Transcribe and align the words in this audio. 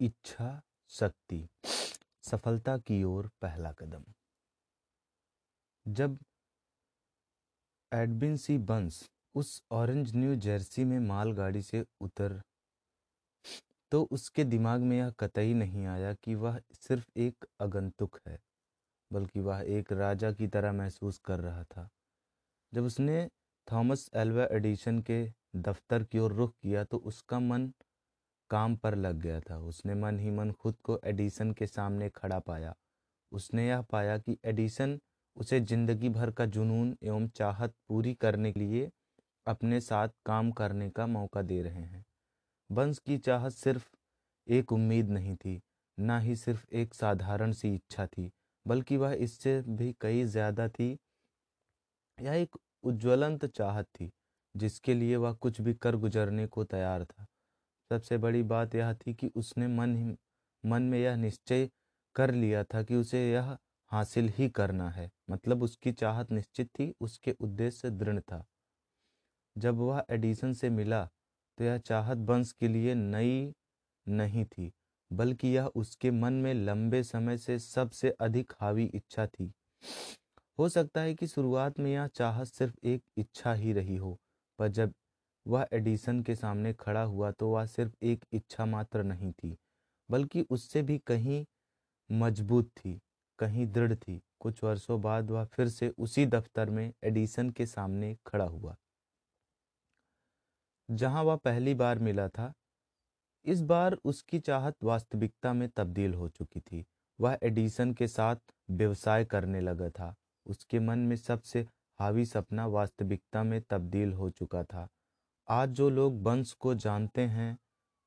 इच्छा 0.00 0.60
शक्ति 0.90 1.46
सफलता 2.24 2.76
की 2.78 3.02
ओर 3.04 3.28
पहला 3.42 3.72
कदम। 3.72 4.04
जब 5.86 6.18
एडबिन 7.92 8.36
सी 8.36 8.58
बंस 8.58 9.02
उस 9.34 9.60
ऑरेंज 9.72 10.14
न्यू 10.16 10.34
जर्सी 10.36 10.84
में 10.84 10.98
मालगाड़ी 11.00 11.62
से 11.62 11.84
उतर 12.00 12.40
तो 13.92 14.02
उसके 14.10 14.44
दिमाग 14.44 14.80
में 14.80 14.96
यह 14.96 15.10
कतई 15.10 15.54
नहीं 15.54 15.86
आया 15.86 16.12
कि 16.14 16.34
वह 16.34 16.60
सिर्फ़ 16.72 17.06
एक 17.16 17.46
आगंतुक 17.62 18.18
है, 18.28 18.38
बल्कि 19.10 19.40
वह 19.40 19.62
एक 19.68 19.92
राजा 19.92 20.32
की 20.32 20.46
तरह 20.46 20.72
महसूस 20.72 21.18
कर 21.18 21.40
रहा 21.40 21.64
था। 21.64 21.88
जब 22.72 22.84
उसने 22.84 23.28
थॉमस 23.68 24.08
एल्वा 24.14 24.46
एडिशन 24.52 24.98
के 25.00 25.24
दफ्तर 25.56 26.04
की 26.04 26.18
ओर 26.18 26.32
रुख 26.32 26.52
किया 26.52 26.84
तो 26.84 26.96
उसका 26.96 27.38
मन 27.40 27.68
काम 28.50 28.76
पर 28.76 28.94
लग 28.96 29.20
गया 29.20 29.40
था। 29.40 29.58
उसने 29.58 29.94
मन 29.94 30.18
ही 30.18 30.30
मन 30.30 30.50
खुद 30.52 30.76
को 30.84 30.98
एडिसन 31.04 31.52
के 31.52 31.66
सामने 31.66 32.08
खड़ा 32.08 32.38
पाया। 32.38 32.74
उसने 33.32 33.68
यह 33.68 33.80
पाया 33.82 34.18
कि 34.18 34.36
एडिसन 34.44 34.98
उसे 35.36 35.60
ज़िंदगी 35.60 36.08
भर 36.08 36.30
का 36.30 36.46
जुनून 36.46 36.96
एवं 37.02 37.28
चाहत 37.28 37.74
पूरी 37.88 38.14
करने 38.14 38.52
के 38.52 38.60
लिए 38.60 38.90
अपने 39.46 39.80
साथ 39.80 40.08
काम 40.26 40.50
करने 40.52 40.90
का 40.90 41.06
मौका 41.06 41.42
दे 41.42 41.62
रहे 41.62 41.82
हैं। 41.82 42.04
बंस 42.70 42.98
की 42.98 43.18
चाहत 43.18 43.52
सिर्फ़ 43.52 43.88
एक 44.46 44.72
उम्मीद 44.72 45.10
नहीं 45.10 45.36
थी, 45.36 45.60
ना 45.98 46.18
ही 46.18 46.36
सिर्फ़ 46.36 46.66
एक 46.72 46.94
साधारण 46.94 47.52
सी 47.52 47.74
इच्छा 47.74 48.06
थी, 48.06 48.30
बल्कि 48.66 48.96
वह 48.96 49.12
इससे 49.12 49.60
भी 49.68 49.94
कई 50.00 50.24
ज़्यादा 50.24 50.68
थी। 50.68 50.96
यह 52.18 52.32
एक 52.32 52.56
उज्ज्वलंत 52.84 53.44
चाहत 53.46 53.86
थी, 53.94 54.10
जिसके 54.54 54.94
लिए 54.94 55.16
वह 55.16 55.32
कुछ 55.32 55.60
भी 55.60 55.74
कर 55.74 55.96
गुजरने 55.96 56.46
को 56.46 56.64
तैयार 56.64 57.04
था। 57.04 57.26
सबसे 57.90 58.16
बड़ी 58.18 58.42
बात 58.42 58.74
यह 58.74 58.92
थी 58.96 59.14
कि 59.14 59.30
उसने 59.36 59.66
मन 59.68 60.16
मन 60.64 60.82
में 60.82 60.98
यह 60.98 61.16
निश्चय 61.16 61.68
कर 62.16 62.30
लिया 62.34 62.62
था 62.64 62.82
कि 62.82 62.94
उसे 62.94 63.20
यह 63.32 63.56
हासिल 63.92 64.28
ही 64.28 64.48
करना 64.48 64.88
है। 64.90 65.10
मतलब 65.30 65.62
उसकी 65.62 65.92
चाहत 65.92 66.32
निश्चित 66.32 66.68
थी, 66.68 66.92
उसके 67.00 67.34
उद्देश्य 67.40 67.90
दृढ़ 67.90 68.20
था। 68.20 68.44
जब 69.56 69.76
वह 69.76 70.04
एडिसन 70.10 70.52
से 70.52 70.70
मिला 70.70 71.04
तो 71.58 71.64
यह 71.64 71.78
चाहत 71.78 72.18
बंस 72.18 72.52
के 72.52 72.68
लिए 72.68 72.94
नई 72.94 73.52
नहीं 74.06 74.44
थी, 74.44 74.70
बल्कि 75.10 75.48
यह 75.48 75.66
उसके 75.66 76.10
मन 76.10 76.32
में 76.32 76.52
लंबे 76.54 77.02
समय 77.02 77.38
से 77.38 77.58
सबसे 77.58 78.10
अधिक 78.20 78.52
हावी 78.60 78.84
इच्छा 78.84 79.26
थी। 79.26 79.52
हो 80.58 80.68
सकता 80.68 81.00
है 81.00 81.14
कि 81.14 81.26
शुरुआत 81.26 81.78
में 81.80 81.90
यह 81.92 82.06
चाहत 82.06 82.46
सिर्फ़ 82.46 82.76
एक 82.84 83.02
इच्छा 83.18 83.52
ही 83.54 83.72
रही 83.72 83.96
हो, 83.96 84.18
पर 84.58 84.68
जब 84.68 84.92
वह 85.48 85.66
एडिसन 85.72 86.22
के 86.22 86.34
सामने 86.34 86.72
खड़ा 86.74 87.02
हुआ 87.02 87.30
तो 87.30 87.48
वह 87.48 87.66
सिर्फ़ 87.66 87.94
एक 88.02 88.24
इच्छा 88.32 88.66
मात्र 88.66 89.02
नहीं 89.02 89.32
थी, 89.32 89.56
बल्कि 90.08 90.46
उससे 90.50 90.82
भी 90.82 90.98
कहीं 90.98 91.44
मज़बूत 92.10 92.68
थी, 92.76 92.98
कहीं 93.38 93.66
दृढ़ 93.66 93.94
थी। 93.94 94.20
कुछ 94.40 94.62
वर्षों 94.64 95.00
बाद 95.02 95.30
वह 95.30 95.44
फिर 95.44 95.68
से 95.68 95.88
उसी 95.98 96.26
दफ्तर 96.26 96.70
में 96.70 96.92
एडिसन 97.04 97.50
के 97.50 97.66
सामने 97.66 98.16
खड़ा 98.26 98.44
हुआ। 98.44 98.76
जहाँ 100.88 101.22
वह 101.24 101.36
पहली 101.36 101.74
बार 101.74 101.98
मिला 101.98 102.28
था, 102.28 102.52
इस 103.46 103.60
बार 103.62 103.96
उसकी 104.04 104.38
चाहत 104.40 104.84
वास्तविकता 104.84 105.52
में 105.52 105.68
तब्दील 105.68 106.14
हो 106.14 106.28
चुकी 106.28 106.60
थी। 106.60 106.84
वह 107.18 107.38
एडिसन 107.42 107.92
के 107.92 108.08
साथ 108.08 108.36
व्यवसाय 108.70 109.24
करने 109.24 109.60
लगा 109.60 109.88
था। 109.90 110.14
उसके 110.46 110.78
मन 110.78 110.98
में 110.98 111.16
सबसे 111.16 111.66
हावी 112.00 112.24
सपना 112.24 112.66
वास्तविकता 112.66 113.42
में 113.42 113.60
तब्दील 113.70 114.12
हो 114.12 114.30
चुका 114.30 114.62
था। 114.64 114.88
आज 115.48 115.68
जो 115.68 115.88
लोग 115.90 116.22
वंश 116.22 116.52
को 116.52 116.74
जानते 116.74 117.22
हैं 117.22 117.56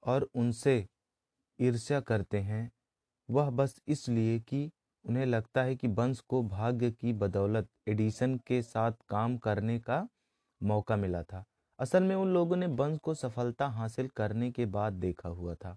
और 0.03 0.28
उनसे 0.36 0.86
ईर्ष्या 1.59 2.00
करते 2.00 2.39
हैं, 2.39 2.72
वह 3.30 3.50
बस 3.50 3.75
इसलिए 3.88 4.39
कि 4.39 4.70
उन्हें 5.06 5.25
लगता 5.25 5.64
है 5.64 5.75
कि 5.75 5.88
वंश 5.88 6.20
को 6.20 6.42
भाग्य 6.44 6.92
की 6.92 7.14
बदौलत 7.14 7.70
एडिसन 7.88 8.38
के 8.38 8.61
साथ 8.61 8.92
काम 9.10 9.38
करने 9.38 9.80
का 9.80 10.08
मौका 10.61 10.95
मिला 10.95 11.23
था। 11.23 11.43
असल 11.80 12.04
में 12.04 12.15
उन 12.15 12.33
लोगों 12.33 12.55
ने 12.55 12.67
वंश 12.67 12.98
को 12.98 13.14
सफलता 13.14 13.67
हासिल 13.67 14.08
करने 14.08 14.52
के 14.52 14.65
बाद 14.65 14.94
देखा 14.94 15.30
हुआ 15.30 15.55
था। 15.55 15.76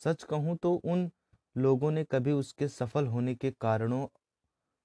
सच 0.00 0.22
कहूँ 0.22 0.56
तो 0.56 0.74
उन 0.74 1.10
लोगों 1.56 1.90
ने 1.90 2.04
कभी 2.04 2.32
उसके 2.32 2.68
सफल 2.68 3.06
होने 3.06 3.34
के 3.34 3.50
कारणों 3.50 4.06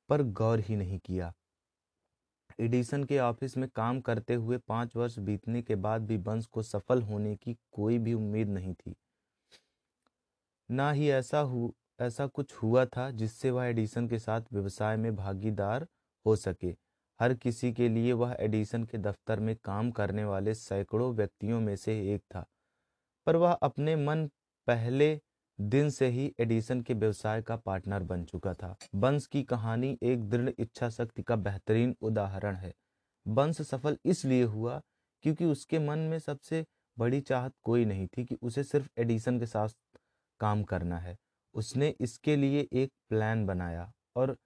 पर 0.09 0.23
गौर 0.23 0.59
ही 0.59 0.75
नहीं 0.75 0.99
किया। 0.99 1.33
एडिसन 2.59 3.03
के 3.03 3.19
ऑफ़िस 3.19 3.57
में 3.57 3.67
काम 3.69 3.99
करते 4.01 4.33
हुए 4.33 4.57
पाँच 4.57 4.95
वर्ष 4.95 5.17
बीतने 5.19 5.61
के 5.61 5.75
बाद 5.75 6.01
भी 6.01 6.17
बंस 6.17 6.45
को 6.45 6.63
सफल 6.63 7.01
होने 7.01 7.35
की 7.35 7.55
कोई 7.71 7.97
भी 7.99 8.13
उम्मीद 8.13 8.49
नहीं 8.49 8.73
थी। 8.73 8.95
ना 10.69 10.91
ही 10.91 11.09
ऐसा 11.09 11.39
हु, 11.39 11.71
ऐसा 12.01 12.27
कुछ 12.27 12.53
हुआ 12.53 12.85
था 12.85 13.09
जिससे 13.11 13.51
वह 13.51 13.65
एडिसन 13.65 14.07
के 14.07 14.19
साथ 14.19 14.41
व्यवसाय 14.53 14.97
में 14.97 15.15
भागीदार 15.15 15.87
हो 16.25 16.35
सके। 16.35 16.75
हर 17.19 17.33
किसी 17.33 17.71
के 17.73 17.89
लिए 17.89 18.13
वह 18.13 18.35
एडिसन 18.39 18.83
के 18.83 18.97
दफ्तर 18.97 19.39
में 19.39 19.55
काम 19.63 19.91
करने 19.91 20.23
वाले 20.25 20.53
सैकड़ों 20.55 21.13
व्यक्तियों 21.15 21.59
में 21.61 21.75
से 21.75 21.99
एक 22.13 22.21
था, 22.35 22.45
पर 23.27 23.35
वह 23.35 23.51
अपने 23.53 23.95
मन 23.95 24.25
पहले 24.67 25.19
दिन 25.61 25.89
से 25.89 26.07
ही 26.07 26.33
एडिसन 26.39 26.81
के 26.81 26.93
व्यवसाय 26.93 27.41
का 27.41 27.55
पार्टनर 27.55 28.03
बन 28.03 28.23
चुका 28.25 28.53
था। 28.53 28.75
बंस 28.95 29.27
की 29.27 29.43
कहानी 29.43 29.97
एक 30.03 30.23
दृढ़ 30.29 30.49
इच्छा 30.59 30.89
शक्ति 30.89 31.23
का 31.23 31.35
बेहतरीन 31.35 31.95
उदाहरण 32.01 32.55
है। 32.55 32.73
बंस 33.27 33.61
सफल 33.61 33.97
इसलिए 34.05 34.43
हुआ 34.43 34.81
क्योंकि 35.23 35.45
उसके 35.45 35.79
मन 35.79 35.99
में 35.99 36.17
सबसे 36.19 36.65
बड़ी 36.97 37.21
चाहत 37.21 37.53
कोई 37.63 37.85
नहीं 37.85 38.07
थी 38.07 38.25
कि 38.25 38.37
उसे 38.41 38.63
सिर्फ़ 38.63 38.89
एडिसन 38.97 39.39
के 39.39 39.45
साथ 39.45 39.69
काम 40.39 40.63
करना 40.63 40.99
है। 40.99 41.17
उसने 41.55 41.95
इसके 41.99 42.35
लिए 42.35 42.67
एक 42.73 42.91
प्लान 43.09 43.45
बनाया 43.45 43.91
और 44.15 44.37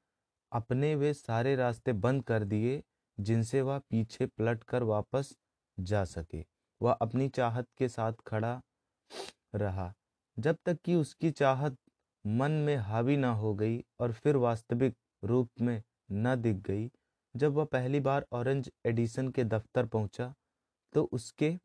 अपने 0.52 0.96
वे 0.96 1.14
सारे 1.14 1.56
रास्ते 1.56 1.94
बंद 1.94 2.24
कर 2.24 2.44
दिए 2.44 2.82
जिनसे 3.18 3.62
वह 3.62 3.80
पीछे 3.80 4.26
पलट 4.26 4.64
कर 4.64 4.84
वापस 4.84 5.36
जा 5.80 6.06
सके। 6.06 6.46
वह 6.82 6.92
अपनी 6.92 7.30
चाहत 7.30 7.68
के 7.78 7.88
साथ 7.90 8.14
खड़ा 8.28 8.62
रहा। 9.56 9.94
जब 10.38 10.58
तक 10.66 10.78
कि 10.86 10.96
उसकी 10.96 11.32
चाहत 11.32 11.78
मन 12.26 12.52
में 12.62 12.76
हावी 12.78 13.18
ना 13.18 13.32
हो 13.34 13.54
गई 13.56 13.84
और 14.00 14.12
फिर 14.14 14.36
वास्तविक 14.38 14.96
रूप 15.24 15.50
में 15.62 15.82
न 16.14 16.36
दिख 16.36 16.56
गई, 16.58 16.90
जब 17.36 17.54
वह 17.54 17.66
पहली 17.66 18.00
बार 18.00 18.26
ऑरेंज 18.34 18.70
एडिसन 18.86 19.30
के 19.30 19.44
दफ्तर 19.44 19.86
पहुँचा 19.86 20.34
तो 20.94 21.04
उसके 21.12 21.56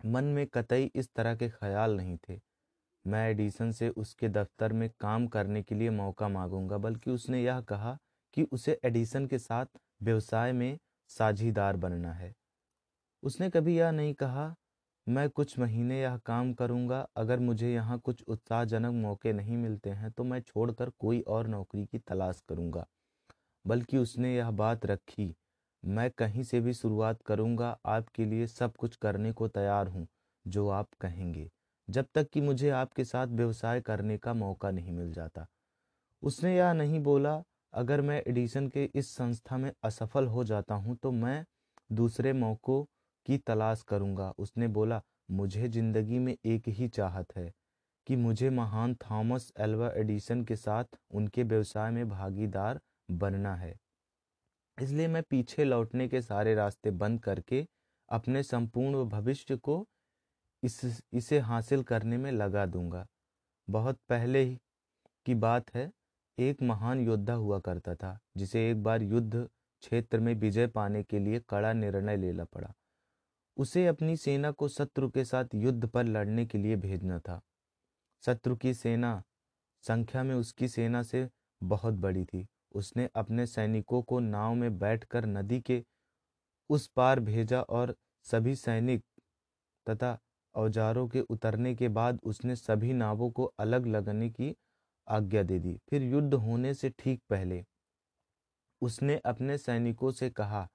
मन 0.00 0.24
में 0.24 0.46
कतई 0.46 0.90
इस 0.94 1.08
तरह 1.16 1.34
के 1.36 1.48
ख्याल 1.48 1.96
नहीं 1.96 2.16
थे। 2.28 2.40
मैं 3.04 3.28
एडिसन 3.30 3.70
से 3.72 3.88
उसके 3.88 4.28
दफ्तर 4.28 4.72
में 4.72 4.88
काम 5.00 5.26
करने 5.26 5.62
के 5.62 5.74
लिए 5.74 5.90
मौका 5.90 6.28
मांगूँगा, 6.28 6.78
बल्कि 6.78 7.10
उसने 7.10 7.42
यह 7.42 7.60
कहा 7.60 7.96
कि 8.36 8.42
उसे 8.42 8.78
एडिसन 8.84 9.26
के 9.26 9.38
साथ 9.38 9.66
व्यवसाय 10.02 10.52
में 10.52 10.78
साझीदार 11.10 11.76
बनना 11.76 12.12
है। 12.12 12.32
उसने 13.22 13.50
कभी 13.50 13.76
यह 13.78 13.90
नहीं 13.90 14.14
कहा 14.14 14.54
मैं 15.08 15.28
कुछ 15.30 15.58
महीने 15.58 16.00
यह 16.00 16.16
काम 16.26 16.52
करूँगा, 16.52 17.00
अगर 17.16 17.38
मुझे 17.40 17.72
यहाँ 17.72 17.98
कुछ 17.98 18.22
उत्साहजनक 18.24 18.92
मौके 18.94 19.32
नहीं 19.32 19.56
मिलते 19.56 19.90
हैं 19.90 20.10
तो 20.10 20.24
मैं 20.24 20.40
छोड़कर 20.40 20.90
कोई 20.98 21.20
और 21.28 21.46
नौकरी 21.46 21.84
की 21.86 21.98
तलाश 21.98 22.42
करूँगा। 22.48 22.86
बल्कि 23.64 23.98
उसने 23.98 24.34
यह 24.36 24.50
बात 24.52 24.86
रखी, 24.86 25.34
मैं 25.82 26.10
कहीं 26.10 26.42
से 26.42 26.60
भी 26.60 26.72
शुरुआत 26.74 27.22
करूँगा, 27.22 27.76
आपके 27.86 28.24
लिए 28.24 28.46
सब 28.46 28.76
कुछ 28.76 28.96
करने 28.96 29.32
को 29.32 29.48
तैयार 29.48 29.88
हूँ, 29.88 30.06
जो 30.44 30.68
आप 30.68 30.88
कहेंगे, 31.00 31.48
जब 31.88 32.06
तक 32.14 32.28
कि 32.32 32.40
मुझे 32.40 32.70
आपके 32.70 33.04
साथ 33.04 33.26
व्यवसाय 33.28 33.80
करने 33.80 34.18
का 34.18 34.34
मौका 34.34 34.70
नहीं 34.70 34.92
मिल 34.92 35.12
जाता। 35.12 35.46
उसने 36.22 36.56
यह 36.56 36.72
नहीं 36.72 37.00
बोला, 37.02 37.42
अगर 37.72 38.00
मैं 38.00 38.22
एडिशन 38.22 38.68
के 38.68 38.84
इस 38.94 39.14
संस्था 39.16 39.56
में 39.56 39.72
असफल 39.84 40.26
हो 40.26 40.44
जाता 40.44 40.74
हूँ 40.74 40.96
तो 40.96 41.10
मैं 41.12 41.44
दूसरे 41.92 42.32
मौक़ों 42.34 42.84
की 43.26 43.38
तलाश 43.38 43.82
करूँगा। 43.82 44.32
उसने 44.38 44.68
बोला, 44.68 45.00
मुझे 45.30 45.68
ज़िंदगी 45.68 46.18
में 46.18 46.36
एक 46.46 46.68
ही 46.68 46.88
चाहत 46.88 47.36
है 47.36 47.52
कि 48.06 48.16
मुझे 48.16 48.50
महान 48.50 48.94
थॉमस 49.02 49.52
एल्वा 49.60 49.90
एडिसन 49.96 50.44
के 50.44 50.56
साथ 50.56 50.98
उनके 51.10 51.42
व्यवसाय 51.42 51.90
में 51.90 52.08
भागीदार 52.08 52.80
बनना 53.10 53.54
है। 53.54 53.74
इसलिए 54.78 55.08
मैं 55.08 55.22
पीछे 55.22 55.64
लौटने 55.64 56.08
के 56.08 56.20
सारे 56.22 56.54
रास्ते 56.54 56.90
बंद 56.92 57.20
करके 57.20 57.66
अपने 58.08 58.42
संपूर्ण 58.42 59.04
भविष्य 59.08 59.56
को 59.56 59.84
इस, 60.62 61.02
इसे 61.12 61.38
हासिल 61.38 61.82
करने 61.82 62.16
में 62.16 62.30
लगा 62.32 62.66
दूँगा। 62.66 63.06
बहुत 63.68 63.98
पहले 64.08 64.42
ही 64.44 64.58
की 65.26 65.34
बात 65.34 65.74
है, 65.74 65.90
एक 66.38 66.62
महान 66.62 67.00
योद्धा 67.00 67.34
हुआ 67.34 67.58
करता 67.58 67.94
था, 67.94 68.18
जिसे 68.36 68.70
एक 68.70 68.82
बार 68.82 69.02
युद्ध 69.02 69.48
क्षेत्र 69.82 70.20
में 70.20 70.34
विजय 70.34 70.66
पाने 70.66 71.02
के 71.02 71.18
लिए 71.18 71.40
कड़ा 71.48 71.72
निर्णय 71.72 72.16
लेना 72.16 72.44
पड़ा। 72.44 72.72
उसे 73.58 73.86
अपनी 73.86 74.16
सेना 74.16 74.50
को 74.50 74.68
शत्रु 74.68 75.08
के 75.10 75.24
साथ 75.24 75.54
युद्ध 75.54 75.86
पर 75.86 76.04
लड़ने 76.04 76.44
के 76.46 76.58
लिए 76.58 76.76
भेजना 76.76 77.18
था। 77.18 77.40
शत्रु 78.22 78.56
की 78.56 78.74
सेना, 78.74 79.22
संख्या 79.84 80.22
में 80.22 80.34
उसकी 80.34 80.68
सेना 80.68 81.02
से 81.02 81.28
बहुत 81.60 81.94
बड़ी 81.94 82.24
थी। 82.24 82.46
उसने 82.72 83.08
अपने 83.16 83.46
सैनिकों 83.46 84.02
को 84.02 84.18
नाव 84.20 84.54
में 84.54 84.78
बैठकर 84.78 85.26
नदी 85.26 85.60
के 85.60 85.82
उस 86.70 86.86
पार 86.86 87.20
भेजा 87.20 87.60
और 87.62 87.94
सभी 88.26 88.54
सैनिक 88.54 89.02
तथा 89.86 90.18
औजारों 90.54 91.06
के 91.08 91.20
उतरने 91.20 91.74
के 91.74 91.88
बाद 91.88 92.18
उसने 92.22 92.56
सभी 92.56 92.92
नावों 92.92 93.30
को 93.30 93.44
अलग 93.58 93.86
लगने 93.86 94.30
की 94.30 94.54
आज्ञा 95.08 95.42
दे 95.42 95.58
दी। 95.58 95.76
फिर 95.90 96.02
युद्ध 96.02 96.34
होने 96.34 96.74
से 96.74 96.90
ठीक 96.90 97.20
पहले 97.30 97.64
उसने 98.82 99.16
अपने 99.24 99.56
सैनिकों 99.58 100.10
से 100.10 100.30
कहा, 100.30 100.68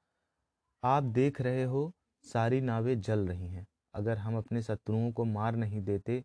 आप 0.83 1.03
देख 1.03 1.41
रहे 1.41 1.63
हो 1.63 1.91
सारी 2.25 2.61
नावें 2.61 2.99
जल 3.01 3.27
रही 3.27 3.47
हैं। 3.47 3.65
अगर 3.93 4.17
हम 4.17 4.37
अपने 4.37 4.61
शत्रुओं 4.61 5.11
को 5.11 5.25
मार 5.25 5.55
नहीं 5.55 5.81
देते 5.83 6.23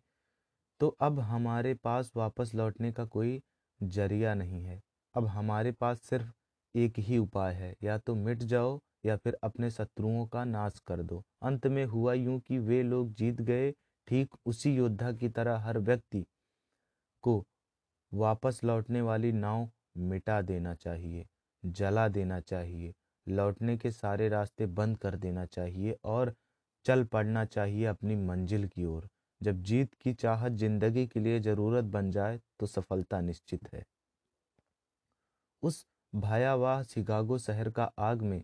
तो 0.81 0.87
अब 1.01 1.19
हमारे 1.21 1.73
पास 1.75 2.11
वापस 2.15 2.51
लौटने 2.55 2.91
का 2.91 3.05
कोई 3.07 3.41
ज़रिया 3.79 4.33
नहीं 4.33 4.63
है। 4.63 4.81
अब 5.15 5.25
हमारे 5.27 5.71
पास 5.71 6.01
सिर्फ़ 6.01 6.31
एक 6.75 6.99
ही 6.99 7.17
उपाय 7.17 7.53
है, 7.53 7.73
या 7.83 7.97
तो 7.97 8.15
मिट 8.15 8.43
जाओ, 8.43 8.79
या 9.05 9.15
फिर 9.17 9.37
अपने 9.43 9.69
शत्रुओं 9.71 10.25
का 10.27 10.43
नाश 10.45 10.79
कर 10.87 11.01
दो। 11.03 11.23
अंत 11.43 11.67
में 11.67 11.83
हुआ 11.85 12.13
यूँ 12.13 12.39
कि 12.39 12.57
वे 12.59 12.81
लोग 12.83 13.13
जीत 13.13 13.41
गए, 13.41 13.71
ठीक 14.07 14.35
उसी 14.45 14.75
योद्धा 14.75 15.11
की 15.13 15.29
तरह 15.29 15.57
हर 15.59 15.79
व्यक्ति 15.79 16.25
को 17.23 17.43
वापस 18.11 18.59
लौटने 18.63 19.01
वाली 19.01 19.31
नाव 19.31 19.69
मिटा 19.99 20.41
देना 20.43 20.73
चाहिए, 20.75 21.25
जला 21.63 22.07
देना 22.09 22.39
चाहिए। 22.41 22.93
लौटने 23.29 23.77
के 23.77 23.91
सारे 23.91 24.29
रास्ते 24.29 24.65
बंद 24.67 24.97
कर 24.97 25.15
देना 25.17 25.45
चाहिए 25.47 25.97
और 26.05 26.33
चल 26.85 27.03
पड़ना 27.03 27.45
चाहिए 27.45 27.85
अपनी 27.85 28.15
मंजिल 28.17 28.67
की 28.67 28.85
ओर। 28.85 29.07
जब 29.41 29.61
जीत 29.63 29.93
की 29.93 30.13
चाहत 30.13 30.51
ज़िंदगी 30.53 31.05
के 31.07 31.19
लिए 31.19 31.39
ज़रूरत 31.39 31.83
बन 31.85 32.11
जाए 32.11 32.39
तो 32.59 32.65
सफलता 32.65 33.19
निश्चित 33.21 33.73
है। 33.73 33.85
उस 35.63 35.85
भयावह 36.13 36.83
शिकागो 36.83 37.37
शहर 37.37 37.69
का 37.69 37.91
आग 37.99 38.21
में 38.21 38.41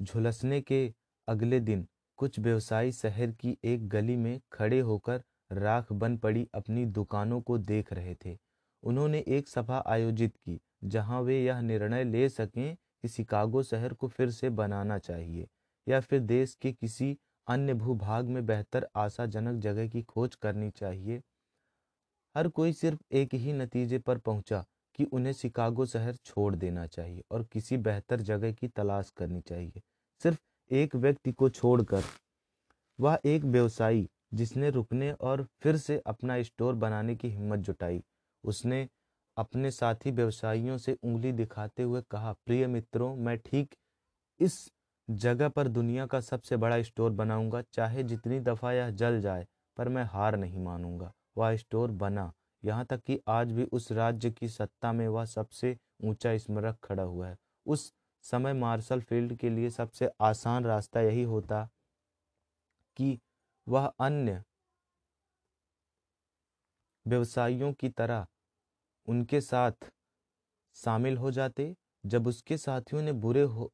झुलसने 0.00 0.60
के 0.60 0.92
अगले 1.28 1.60
दिन, 1.60 1.86
कुछ 2.18 2.38
व्यवसायी 2.38 2.92
शहर 2.92 3.30
की 3.32 3.56
एक 3.64 3.88
गली 3.88 4.16
में 4.16 4.40
खड़े 4.52 4.80
होकर 4.80 5.22
राख 5.52 5.92
बन 5.92 6.16
पड़ी 6.16 6.46
अपनी 6.54 6.84
दुकानों 6.86 7.40
को 7.40 7.58
देख 7.60 7.92
रहे 7.92 8.14
थे। 8.24 8.36
उन्होंने 8.82 9.24
एक 9.28 9.48
सभा 9.48 9.82
आयोजित 9.86 10.36
की, 10.36 10.60
जहाँ 10.84 11.20
वे 11.22 11.42
यह 11.44 11.60
निर्णय 11.60 12.04
ले 12.04 12.28
सकें 12.28 12.76
कि 13.04 13.08
शिकागो 13.08 13.62
शहर 13.62 13.92
को 13.92 14.08
फिर 14.08 14.30
से 14.30 14.50
बनाना 14.50 14.98
चाहिए, 14.98 15.46
या 15.86 16.00
फिर 16.00 16.20
देश 16.20 16.54
के 16.54 16.72
किसी 16.72 17.16
अन्य 17.46 17.74
भूभाग 17.74 18.28
में 18.28 18.44
बेहतर 18.46 18.88
आशाजनक 18.96 19.60
जगह 19.60 19.88
की 19.88 20.02
खोज 20.02 20.34
करनी 20.34 20.70
चाहिए। 20.70 21.22
हर 22.34 22.48
कोई 22.48 22.72
सिर्फ़ 22.72 22.98
एक 23.12 23.34
ही 23.34 23.52
नतीजे 23.52 23.98
पर 23.98 24.18
पहुँचा 24.18 24.64
कि 24.94 25.04
उन्हें 25.04 25.32
शिकागो 25.32 25.86
शहर 25.86 26.16
छोड़ 26.16 26.54
देना 26.54 26.86
चाहिए 26.86 27.22
और 27.30 27.42
किसी 27.42 27.76
बेहतर 27.76 28.20
जगह 28.20 28.52
की 28.52 28.68
तलाश 28.68 29.10
करनी 29.10 29.40
चाहिए। 29.40 29.80
सिर्फ़ 30.20 30.38
एक 30.70 30.94
व्यक्ति 30.96 31.32
को 31.32 31.48
छोड़कर। 31.48 32.02
वह 32.98 33.18
एक 33.24 33.44
व्यवसायी 33.44 34.08
जिसने 34.34 34.70
रुकने 34.70 35.12
और 35.12 35.46
फिर 35.60 35.76
से 35.76 36.02
अपना 36.06 36.42
स्टोर 36.42 36.74
बनाने 36.74 37.16
की 37.16 37.28
हिम्मत 37.28 37.58
जुटाई। 37.58 38.02
उसने 38.44 38.88
अपने 39.36 39.70
साथी 39.70 40.10
व्यवसायियों 40.10 40.78
से 40.78 40.96
उंगली 41.04 41.32
दिखाते 41.32 41.82
हुए 41.82 42.02
कहा, 42.10 42.32
प्रिय 42.32 42.66
मित्रों, 42.66 43.16
मैं 43.16 43.38
ठीक 43.38 43.74
इस 44.40 44.72
जगह 45.10 45.48
पर 45.48 45.68
दुनिया 45.68 46.06
का 46.06 46.20
सबसे 46.20 46.56
बड़ा 46.56 46.82
स्टोर 46.82 47.10
बनाऊँगा, 47.10 47.62
चाहे 47.62 48.02
जितनी 48.02 48.40
दफ़ा 48.40 48.72
यह 48.72 48.90
जल 48.90 49.20
जाए, 49.20 49.46
पर 49.76 49.88
मैं 49.88 50.04
हार 50.04 50.36
नहीं 50.36 50.58
मानूँगा। 50.58 51.12
वह 51.38 51.56
स्टोर 51.56 51.90
बना। 51.90 52.32
यहाँ 52.64 52.84
तक 52.84 53.02
कि 53.02 53.20
आज 53.28 53.52
भी 53.52 53.64
उस 53.64 53.92
राज्य 53.92 54.30
की 54.30 54.48
सत्ता 54.48 54.92
में 54.92 55.08
वह 55.08 55.24
सबसे 55.24 55.76
ऊँचा 56.04 56.36
स्मरक 56.38 56.78
खड़ा 56.84 57.02
हुआ 57.02 57.28
है। 57.28 57.36
उस 57.66 57.92
समय 58.24 58.52
मार्शल 58.52 59.00
फ़ील्ड 59.00 59.34
के 59.34 59.50
लिए 59.50 59.70
सबसे 59.70 60.10
आसान 60.20 60.64
रास्ता 60.64 61.00
यही 61.00 61.22
होता 61.22 61.68
कि 62.96 63.18
वह 63.68 63.92
अन्य 64.00 64.42
व्यवसायियों 67.06 67.72
की 67.72 67.88
तरह 67.88 68.26
उनके 69.08 69.40
साथ 69.40 69.90
शामिल 70.76 71.16
हो 71.16 71.30
जाते 71.30 71.74
जब 72.04 72.26
उसके 72.26 72.56
साथियों 72.58 73.02
ने 73.02 73.12
बुरे 73.14 73.42
हो, 73.42 73.70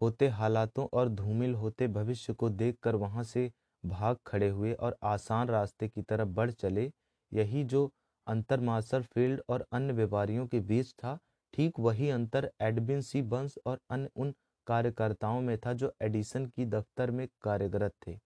होते 0.00 0.28
हालातों 0.30 0.86
और 0.92 1.08
धूमिल 1.10 1.54
होते 1.54 1.88
भविष्य 1.90 2.32
को 2.34 2.48
देखकर 2.50 2.94
वहाँ 2.96 3.24
से 3.24 3.50
भाग 3.84 4.16
खड़े 4.26 4.48
हुए 4.48 4.72
और 4.74 4.96
आसान 5.04 5.48
रास्ते 5.48 5.88
की 5.88 6.02
तरफ़ 6.02 6.28
बढ़ 6.30 6.50
चले 6.52 6.90
यही 7.32 7.64
जो 7.64 7.90
अंतर 8.26 8.60
मार्शल 8.60 9.02
फ़ील्ड 9.04 9.40
और 9.48 9.66
अन्य 9.72 9.92
व्यापारियों 9.92 10.46
के 10.46 10.60
बीच 10.62 10.92
था 10.94 11.18
ठीक 11.54 11.78
वही 11.80 12.08
अंतर 12.10 12.50
एडबिन 12.62 13.00
सी 13.02 13.22
बंस 13.24 13.58
और 13.66 13.78
अन्य 13.90 14.10
उन 14.16 14.34
कार्यकर्ताओं 14.66 15.40
में 15.40 15.56
था 15.58 15.72
जो 15.74 15.92
एडिसन 16.02 16.46
की 16.46 16.64
दफ्तर 16.66 17.10
में 17.10 17.26
कार्यरत 17.42 17.92
थे। 18.06 18.18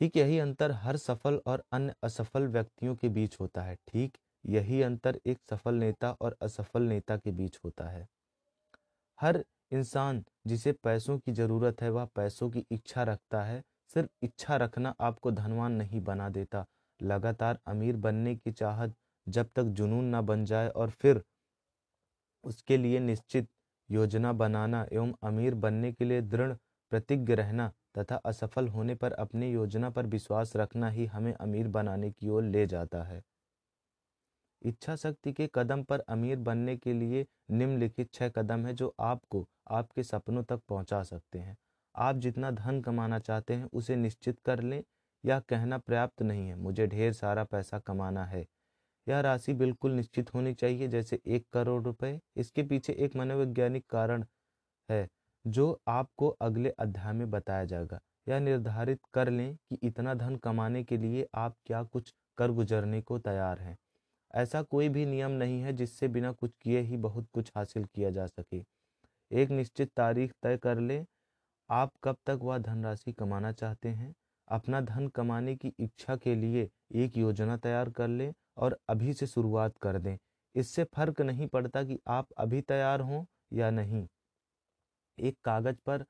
ठीक 0.00 0.16
यही 0.16 0.38
अंतर 0.38 0.70
हर 0.74 0.96
सफल 0.96 1.40
और 1.46 1.62
अन्य 1.72 1.94
असफल 2.02 2.46
व्यक्तियों 2.48 2.94
के 2.96 3.08
बीच 3.10 3.36
होता 3.40 3.62
है 3.62 3.76
ठीक 3.88 4.16
यही 4.44 4.82
अंतर 4.82 5.20
एक 5.26 5.38
सफल 5.50 5.74
नेता 5.74 6.10
और 6.20 6.36
असफल 6.42 6.82
नेता 6.82 7.16
के 7.16 7.32
बीच 7.32 7.58
होता 7.64 7.88
है। 7.88 8.06
हर 9.18 9.44
इंसान 9.72 10.24
जिसे 10.46 10.72
पैसों 10.72 11.18
की 11.18 11.32
ज़रूरत 11.32 11.82
है, 11.82 11.90
वह 11.90 12.04
पैसों 12.04 12.50
की 12.50 12.64
इच्छा 12.70 13.02
रखता 13.02 13.42
है। 13.42 13.62
सिर्फ़ 13.94 14.10
इच्छा 14.22 14.56
रखना 14.56 14.94
आपको 15.00 15.30
धनवान 15.30 15.72
नहीं 15.72 16.00
बना 16.00 16.28
देता। 16.28 16.64
लगातार 17.02 17.58
अमीर 17.66 17.96
बनने 17.96 18.34
की 18.36 18.52
चाहत 18.52 18.94
जब 19.28 19.48
तक 19.56 19.62
जुनून 19.62 20.14
न 20.14 20.20
बन 20.20 20.44
जाए 20.44 20.68
और 20.68 20.90
फिर 20.90 21.22
उसके 22.44 22.76
लिए 22.76 22.98
निश्चित 23.00 23.48
योजना 23.90 24.32
बनाना 24.32 24.86
एवं 24.92 25.12
अमीर 25.22 25.54
बनने 25.54 25.92
के 25.92 26.04
लिए 26.04 26.20
दृढ़, 26.20 26.52
प्रतिज्ञ 26.92 27.34
रहना 27.34 27.72
तथा 27.98 28.16
असफल 28.16 28.68
होने 28.68 28.94
पर 28.94 29.12
अपनी 29.12 29.52
योजना 29.52 29.90
पर 29.90 30.06
विश्वास 30.06 30.56
रखना 30.56 30.88
ही 30.88 31.06
हमें 31.06 31.32
अमीर 31.32 31.68
बनाने 31.68 32.10
की 32.10 32.28
ओर 32.28 32.42
ले 32.42 32.66
जाता 32.66 33.02
है। 33.02 33.22
इच्छा 34.64 34.96
शक्ति 34.96 35.32
के 35.32 35.48
कदम 35.54 35.82
पर 35.82 36.00
अमीर 36.00 36.36
बनने 36.38 36.76
के 36.76 36.92
लिए 36.92 37.26
निम्नलिखित 37.50 38.12
छह 38.14 38.28
कदम 38.28 38.66
है 38.66 38.74
जो 38.74 38.94
आपको 39.00 39.46
आपके 39.70 40.02
सपनों 40.02 40.42
तक 40.42 40.60
पहुँचा 40.68 41.02
सकते 41.02 41.38
हैं। 41.38 41.56
आप 41.94 42.16
जितना 42.16 42.50
धन 42.50 42.80
कमाना 42.80 43.18
चाहते 43.18 43.54
हैं, 43.54 43.68
उसे 43.72 43.96
निश्चित 43.96 44.38
कर 44.40 44.60
लें 44.60 44.82
यह 45.24 45.38
कहना 45.40 45.78
पर्याप्त 45.78 46.22
नहीं 46.22 46.48
है, 46.48 46.54
मुझे 46.56 46.86
ढेर 46.86 47.12
सारा 47.12 47.44
पैसा 47.44 47.78
कमाना 47.78 48.24
है। 48.24 48.46
यह 49.08 49.20
राशि 49.20 49.52
बिल्कुल 49.52 49.92
निश्चित 49.92 50.34
होनी 50.34 50.54
चाहिए, 50.54 50.88
जैसे 50.88 51.20
एक 51.26 51.46
करोड़ 51.52 51.82
रुपए। 51.82 52.18
इसके 52.36 52.62
पीछे 52.62 52.92
एक 52.92 53.16
मनोवैज्ञानिक 53.16 53.86
कारण 53.86 54.24
है, 54.88 55.08
जो 55.44 55.80
आपको 55.88 56.28
अगले 56.40 56.70
अध्याय 56.70 57.12
में 57.12 57.30
बताया 57.30 57.64
जाएगा। 57.64 58.00
यह 58.28 58.38
निर्धारित 58.40 59.00
कर 59.14 59.30
लें 59.30 59.54
कि 59.56 59.78
इतना 59.82 60.14
धन 60.14 60.36
कमाने 60.36 60.84
के 60.84 60.96
लिए 60.96 61.26
आप 61.34 61.56
क्या 61.66 61.82
कुछ 61.82 62.14
कर 62.38 62.50
गुजरने 62.50 63.02
को 63.02 63.18
तैयार 63.18 63.58
हैं। 63.58 63.76
ऐसा 64.34 64.62
कोई 64.62 64.88
भी 64.88 65.04
नियम 65.06 65.30
नहीं 65.32 65.60
है 65.62 65.72
जिससे 65.72 66.08
बिना 66.08 66.32
कुछ 66.32 66.52
किए 66.62 66.80
ही 66.80 66.96
बहुत 66.96 67.28
कुछ 67.34 67.50
हासिल 67.56 67.84
किया 67.84 68.10
जा 68.10 68.26
सके। 68.26 68.62
एक 69.30 69.50
निश्चित 69.50 69.90
तारीख 69.96 70.32
तय 70.42 70.56
कर 70.56 70.80
लें, 70.80 71.04
आप 71.70 71.92
कब 72.04 72.16
तक 72.26 72.38
वह 72.42 72.58
धनराशि 72.58 73.12
कमाना 73.12 73.52
चाहते 73.52 73.88
हैं? 73.88 74.14
अपना 74.48 74.80
धन 74.80 75.08
कमाने 75.08 75.56
की 75.56 75.72
इच्छा 75.80 76.16
के 76.16 76.34
लिए 76.34 76.68
एक 76.94 77.16
योजना 77.16 77.56
तैयार 77.56 77.90
कर 77.90 78.08
लें 78.08 78.32
और 78.56 78.78
अभी 78.88 79.12
से 79.14 79.26
शुरुआत 79.26 79.78
कर 79.78 79.98
दें। 79.98 80.16
इससे 80.54 80.84
फ़र्क 80.84 81.20
नहीं 81.20 81.46
पड़ता 81.46 81.84
कि 81.84 81.98
आप 82.08 82.28
अभी 82.38 82.60
तैयार 82.62 83.00
हों 83.00 83.24
या 83.52 83.70
नहीं। 83.70 84.06
एक 85.18 85.36
कागज़ 85.44 85.76
पर, 85.86 86.04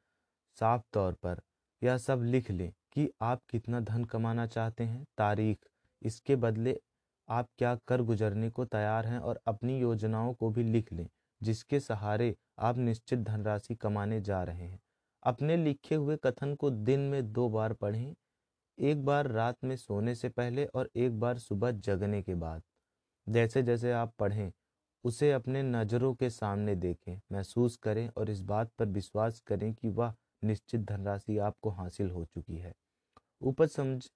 साफ़ 0.59 0.83
तौर 0.93 1.15
पर, 1.15 1.41
यह 1.83 1.99
सब 1.99 2.23
लिख 2.23 2.51
लें 2.51 2.73
कि 2.93 3.09
आप 3.23 3.43
कितना 3.51 3.81
धन 3.81 4.05
कमाना 4.05 4.47
चाहते 4.47 4.85
हैं, 4.85 5.05
तारीख, 5.19 5.59
इसके 6.03 6.37
बदले 6.37 6.81
आप 7.29 7.49
क्या 7.59 7.75
कर 7.89 8.03
गुजरने 8.03 8.51
को 8.51 8.65
तैयार 8.65 9.07
हैं 9.07 9.19
और 9.19 9.41
अपनी 9.47 9.79
योजनाओं 9.79 10.35
को 10.35 10.51
भी 10.51 10.63
लिख 10.63 10.93
लें, 10.93 11.09
जिसके 11.43 11.81
सहारे 11.81 12.37
आप 12.59 12.79
निश्चित 12.79 13.19
धनराशि 13.19 13.75
कमाने 13.75 14.21
जा 14.21 14.43
रहे 14.45 14.67
हैं। 14.67 14.81
अपने 15.23 15.57
लिखे 15.57 15.95
हुए 15.95 16.17
कथन 16.17 16.55
को 16.55 16.71
दिन 16.71 17.01
में 17.01 17.33
दो 17.33 17.49
बार 17.49 17.73
पढ़ें, 17.73 18.15
एक 18.79 19.05
बार 19.05 19.27
रात 19.27 19.57
में 19.65 19.77
सोने 19.77 20.15
से 20.15 20.29
पहले 20.29 20.65
और 20.65 20.91
एक 20.97 21.21
बार 21.21 21.39
सुबह 21.39 21.71
जगने 21.71 22.23
के 22.23 22.35
बाद। 22.35 22.63
जैसे 23.29 23.63
जैसे 23.63 23.93
आप 23.93 24.15
पढ़ें, 24.19 24.53
उसे 25.05 25.33
अपने 25.33 25.63
नज़रों 25.63 26.15
के 26.15 26.31
सामने 26.31 26.75
देखें, 26.75 27.21
महसूस 27.33 27.77
करें 27.77 28.11
और 28.17 28.31
इस 28.31 28.41
बात 28.41 28.71
पर 28.79 28.87
विश्वास 28.87 29.41
करें 29.41 29.75
कि 29.75 29.89
वह, 29.89 30.15
निश्चित 30.45 30.81
धनराशि 30.81 31.39
आपको 31.39 31.71
हासिल 31.71 32.11
हो 32.11 32.25
चुकी 32.25 32.57
है। 32.57 32.75
ऊपर 33.43 33.67
समझे 33.67 34.09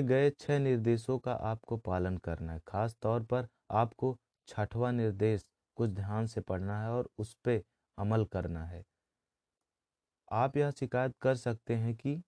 गए 0.00 0.30
छह 0.30 0.58
निर्देशों 0.58 1.18
का 1.18 1.32
आपको 1.32 1.76
पालन 1.76 2.16
करना 2.16 2.52
है। 2.52 2.60
खास 2.66 2.96
तौर 3.02 3.22
पर 3.22 3.48
आपको 3.70 4.16
छठवां 4.48 4.92
निर्देश 4.92 5.46
कुछ 5.76 5.90
ध्यान 5.90 6.26
से 6.26 6.40
पढ़ना 6.40 6.80
है 6.82 6.90
और 6.90 7.08
उस 7.18 7.34
पर 7.44 7.62
अमल 7.98 8.24
करना 8.24 8.64
है। 8.64 8.82
आप 10.28 10.56
यह 10.56 10.70
शिकायत 10.70 11.16
कर 11.20 11.34
सकते 11.34 11.74
हैं 11.74 11.94
कि 11.94 12.20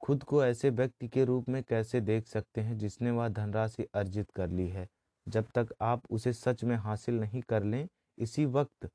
खुद 0.00 0.22
को 0.22 0.44
ऐसे 0.44 0.70
व्यक्ति 0.70 1.08
के 1.08 1.24
रूप 1.24 1.48
में 1.48 1.62
कैसे 1.62 2.00
देख 2.00 2.26
सकते 2.26 2.60
हैं 2.60 2.76
जिसने 2.78 3.10
वह 3.10 3.28
धनराशि 3.28 3.86
अर्जित 3.94 4.30
कर 4.30 4.48
ली 4.48 4.68
है। 4.68 4.88
जब 5.26 5.46
तक 5.54 5.74
आप 5.82 6.02
उसे 6.10 6.32
सच 6.32 6.64
में 6.64 6.76
हासिल 6.76 7.20
नहीं 7.20 7.42
कर 7.42 7.64
लें, 7.64 7.88
इसी 8.18 8.44
वक्त 8.46 8.88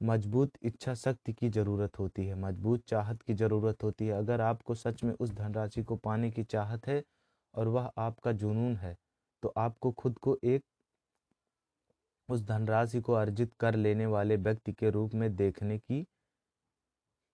मज़बूत 0.00 0.50
इच्छा 0.62 0.94
शक्ति 0.94 1.32
की 1.32 1.48
ज़रूरत 1.48 1.98
होती 1.98 2.26
है, 2.26 2.34
मज़बूत 2.34 2.82
चाहत 2.86 3.22
की 3.22 3.34
ज़रूरत 3.34 3.82
होती 3.82 4.06
है। 4.06 4.12
अगर 4.12 4.40
आपको 4.40 4.74
सच 4.74 5.02
में 5.04 5.12
उस 5.14 5.32
धनराशि 5.32 5.82
को 5.82 5.96
पाने 5.96 6.30
की 6.30 6.44
चाहत 6.44 6.86
है 6.88 7.02
और 7.54 7.68
वह 7.68 7.90
आपका 7.98 8.32
जुनून 8.32 8.76
है 8.76 8.96
तो 9.42 9.52
आपको 9.56 9.92
खुद 9.92 10.18
को 10.18 10.38
एक 10.44 10.62
उस 12.28 12.42
धनराशि 12.42 13.00
को 13.00 13.12
अर्जित 13.12 13.52
कर 13.60 13.74
लेने 13.74 14.06
वाले 14.06 14.36
व्यक्ति 14.36 14.72
के 14.72 14.90
रूप 14.90 15.14
में 15.14 15.34
देखने 15.36 15.78
की, 15.78 16.06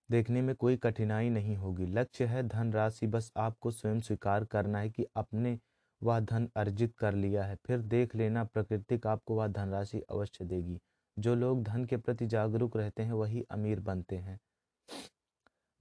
देखने 0.09 0.41
में 0.41 0.55
कोई 0.55 0.77
कठिनाई 0.77 1.29
नहीं 1.29 1.55
होगी। 1.55 1.85
लक्ष्य 1.85 2.25
है 2.25 2.43
धनराशि, 2.43 3.07
बस 3.07 3.31
आपको 3.37 3.71
स्वयं 3.71 3.99
स्वीकार 3.99 4.45
करना 4.45 4.79
है 4.79 4.89
कि 4.89 5.05
अपने 5.15 5.57
वह 6.01 6.19
धन 6.19 6.49
अर्जित 6.55 6.93
कर 6.97 7.13
लिया 7.13 7.43
है। 7.45 7.55
फिर 7.65 7.81
देख 7.81 8.15
लेना 8.15 8.43
प्रकृतिक 8.43 9.07
आपको 9.07 9.35
वह 9.35 9.47
धनराशि 9.47 10.01
अवश्य 10.09 10.45
देगी। 10.45 10.79
जो 11.17 11.35
लोग 11.35 11.63
धन 11.63 11.85
के 11.85 11.97
प्रति 11.97 12.27
जागरूक 12.27 12.77
रहते 12.77 13.03
हैं, 13.03 13.13
वही 13.13 13.45
अमीर 13.51 13.79
बनते 13.79 14.15
हैं। 14.15 14.39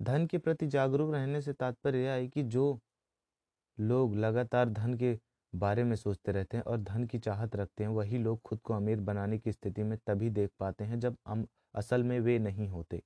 धन 0.01 0.27
के 0.27 0.39
प्रति 0.39 0.67
जागरूक 0.67 1.13
रहने 1.15 1.41
से 1.43 1.53
तात्पर्य 1.53 2.05
यह 2.05 2.13
है 2.13 2.29
कि 2.29 2.43
जो 2.43 2.79
लोग 3.79 4.15
लगातार 4.17 4.69
धन 4.71 4.95
के 4.95 5.17
बारे 5.53 5.85
में 5.85 5.95
सोचते 5.97 6.33
रहते 6.33 6.57
हैं 6.57 6.65
और 6.65 6.79
धन 6.79 7.05
की 7.05 7.19
चाहत 7.19 7.57
रखते 7.57 7.85
हैं। 7.85 7.91
वही 7.91 8.19
लोग 8.19 8.41
खुद 8.45 8.61
को 8.61 8.75
अमीर 8.75 9.01
बनाने 9.01 9.39
की 9.39 9.53
स्थिति 9.53 9.83
में 9.83 9.99
तभी 10.07 10.31
देख 10.31 10.51
पाते 10.61 10.85
हैं 10.85 10.99
जब 11.01 11.17
हम 11.27 11.47
असल 11.75 12.03
में 12.03 12.19
वे 12.21 12.39
नहीं 12.39 12.69
होते। 12.69 13.03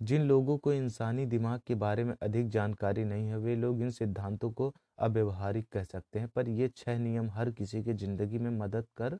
जिन 0.00 0.22
लोगों 0.22 0.56
को 0.58 0.72
इंसानी 0.72 1.24
दिमाग 1.26 1.60
के 1.66 1.74
बारे 1.74 2.04
में 2.04 2.14
अधिक 2.22 2.48
जानकारी 2.48 3.04
नहीं 3.04 3.28
है, 3.28 3.36
वे 3.38 3.54
लोग 3.56 3.80
इन 3.80 3.90
सिद्धांतों 3.90 4.50
को 4.52 4.72
अव्यवहारिक 4.98 5.68
कह 5.68 5.84
सकते 5.84 6.18
हैं, 6.18 6.28
पर 6.28 6.48
ये 6.48 6.68
छह 6.68 6.98
नियम 6.98 7.30
हर 7.30 7.50
किसी 7.50 7.82
के 7.84 7.94
ज़िंदगी 7.94 8.38
में 8.38 8.50
मदद 8.50 8.86
कर 8.96 9.18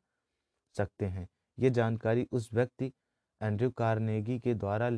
सकते 0.76 1.06
हैं। 1.06 1.26
ये 1.59 1.71
जानकारी 1.71 2.26
उस 2.33 2.49
व्यक्ति, 2.54 2.92
एंड्रयू 3.40 3.71
कार्नेगी 3.73 4.38
के 4.38 4.54
द्वारा 4.54 4.90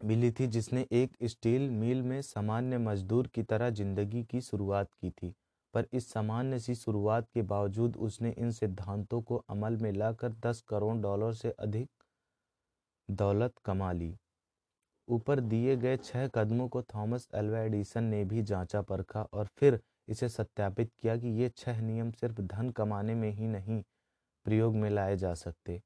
मिली 0.00 0.30
थी 0.30 0.46
जिसने 0.46 0.86
एक 0.92 1.16
स्टील 1.24 1.68
मिल 1.70 2.02
में 2.02 2.20
सामान्य 2.22 2.78
मजदूर 2.78 3.26
की 3.26 3.42
तरह 3.42 3.70
ज़िंदगी 3.70 4.22
की 4.24 4.40
शुरुआत 4.40 4.88
की 4.94 5.10
थी, 5.10 5.32
पर 5.74 5.86
इस 5.92 6.08
सामान्य 6.12 6.58
सी 6.58 6.74
शुरुआत 6.74 7.28
के 7.34 7.42
बावजूद 7.44 7.96
उसने 7.98 8.34
इन 8.38 8.50
सिद्धांतों 8.50 9.20
को 9.22 9.36
अमल 9.50 9.76
में 9.76 9.92
लाकर 9.92 10.32
10 10.46 10.60
करोड़ 10.68 10.96
डॉलर 10.96 11.32
से 11.32 11.50
अधिक 11.50 11.88
दौलत 13.08 13.54
कमा 13.64 13.92
ली। 13.92 14.14
ऊपर 15.08 15.40
दिए 15.40 15.76
गए 15.76 15.96
छह 15.96 16.26
कदमों 16.28 16.68
को 16.68 16.82
थॉमस 16.84 17.28
एल्वा 17.34 17.60
एडिसन 17.60 18.04
ने 18.04 18.24
भी 18.24 18.42
जांचा 18.42 18.82
परखा 18.82 19.22
और 19.32 19.48
फिर 19.58 19.78
इसे 20.08 20.28
सत्यापित 20.28 20.90
किया 21.00 21.16
कि 21.16 21.28
ये 21.40 21.48
छह 21.48 21.80
नियम 21.80 22.10
सिर्फ़ 22.10 22.40
धन 22.42 22.70
कमाने 22.70 23.14
में 23.14 23.30
ही 23.30 23.46
नहीं, 23.48 23.82
प्रयोग 24.46 24.76
में 24.76 24.90
लाए 24.90 25.16
जा 25.16 25.34
सकते। 25.34 25.80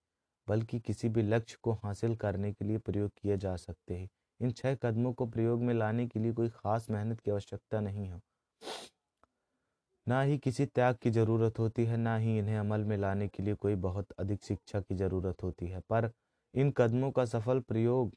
बल्कि 0.48 0.80
किसी 0.80 1.08
भी 1.08 1.22
लक्ष्य 1.22 1.56
को 1.62 1.72
हासिल 1.72 2.16
करने 2.16 2.52
के 2.52 2.64
लिए 2.64 2.78
प्रयोग 2.78 3.10
किए 3.22 3.36
जा 3.36 3.56
सकते 3.56 3.94
हैं। 3.94 4.08
इन 4.40 4.50
छह 4.50 4.74
कदमों 4.74 5.12
को 5.12 5.26
प्रयोग 5.26 5.62
में 5.62 5.74
लाने 5.74 6.06
के 6.06 6.20
लिए 6.20 6.32
कोई 6.32 6.48
खास 6.48 6.90
मेहनत 6.90 7.20
की 7.20 7.30
आवश्यकता 7.30 7.80
नहीं 7.80 8.06
है। 8.08 8.20
ना 10.06 10.20
ही 10.22 10.36
किसी 10.38 10.66
त्याग 10.66 10.96
की 11.02 11.10
ज़रूरत 11.10 11.58
होती 11.58 11.84
है, 11.84 11.96
ना 11.96 12.16
ही 12.16 12.38
इन्हें 12.38 12.56
अमल 12.58 12.84
में 12.84 12.96
लाने 12.96 13.28
के 13.28 13.42
लिए 13.42 13.54
कोई 13.54 13.74
बहुत 13.74 14.12
अधिक 14.18 14.42
शिक्षा 14.44 14.80
की 14.80 14.94
ज़रूरत 14.94 15.42
होती 15.42 15.66
है। 15.66 15.80
पर 15.80 16.10
इन 16.54 16.70
कदमों 16.70 17.10
का 17.10 17.24
सफल 17.24 17.60
प्रयोग 17.60 18.12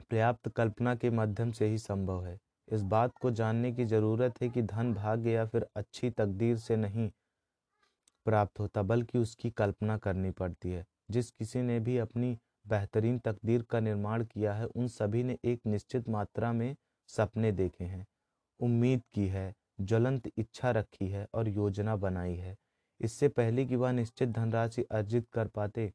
पर्याप्त 0.00 0.48
कल्पना 0.48 0.94
के 0.94 1.10
माध्यम 1.10 1.50
से 1.52 1.66
ही 1.66 1.78
संभव 1.78 2.24
है। 2.26 2.38
इस 2.68 2.82
बात 2.84 3.12
को 3.18 3.30
जानने 3.30 3.72
की 3.72 3.84
ज़रूरत 3.84 4.40
है 4.42 4.48
कि 4.48 4.62
धन 4.62 4.92
भाग्य 4.94 5.30
या 5.30 5.44
फिर 5.46 5.66
अच्छी 5.76 6.10
तकदीर 6.10 6.56
से 6.58 6.76
नहीं 6.76 7.10
प्राप्त 8.28 8.60
होता, 8.60 8.82
बल्कि 8.82 9.18
उसकी 9.18 9.50
कल्पना 9.50 9.96
करनी 9.98 10.30
पड़ती 10.30 10.70
है। 10.70 10.84
जिस 11.10 11.30
किसी 11.30 11.62
ने 11.62 11.80
भी 11.80 11.98
अपनी 11.98 12.36
बेहतरीन 12.68 13.18
तकदीर 13.18 13.62
का 13.62 13.80
निर्माण 13.80 14.24
किया 14.24 14.54
है, 14.54 14.66
उन 14.66 14.88
सभी 14.88 15.22
ने 15.22 15.38
एक 15.44 15.60
निश्चित 15.66 16.08
मात्रा 16.08 16.52
में 16.52 16.76
सपने 17.08 17.52
देखे 17.52 17.84
हैं। 17.84 18.06
उम्मीद 18.60 19.02
की 19.14 19.26
है, 19.28 19.54
ज्वलंत 19.80 20.30
इच्छा 20.36 20.70
रखी 20.70 21.08
है 21.08 21.26
और 21.34 21.48
योजना 21.48 21.96
बनाई 21.96 22.34
है। 22.34 22.56
इससे 23.00 23.28
पहले 23.28 23.66
कि 23.66 23.76
वह 23.76 23.92
निश्चित 23.92 24.28
धनराशि 24.28 24.82
अर्जित 24.82 25.26
कर 25.32 25.48
पाते, 25.48 25.92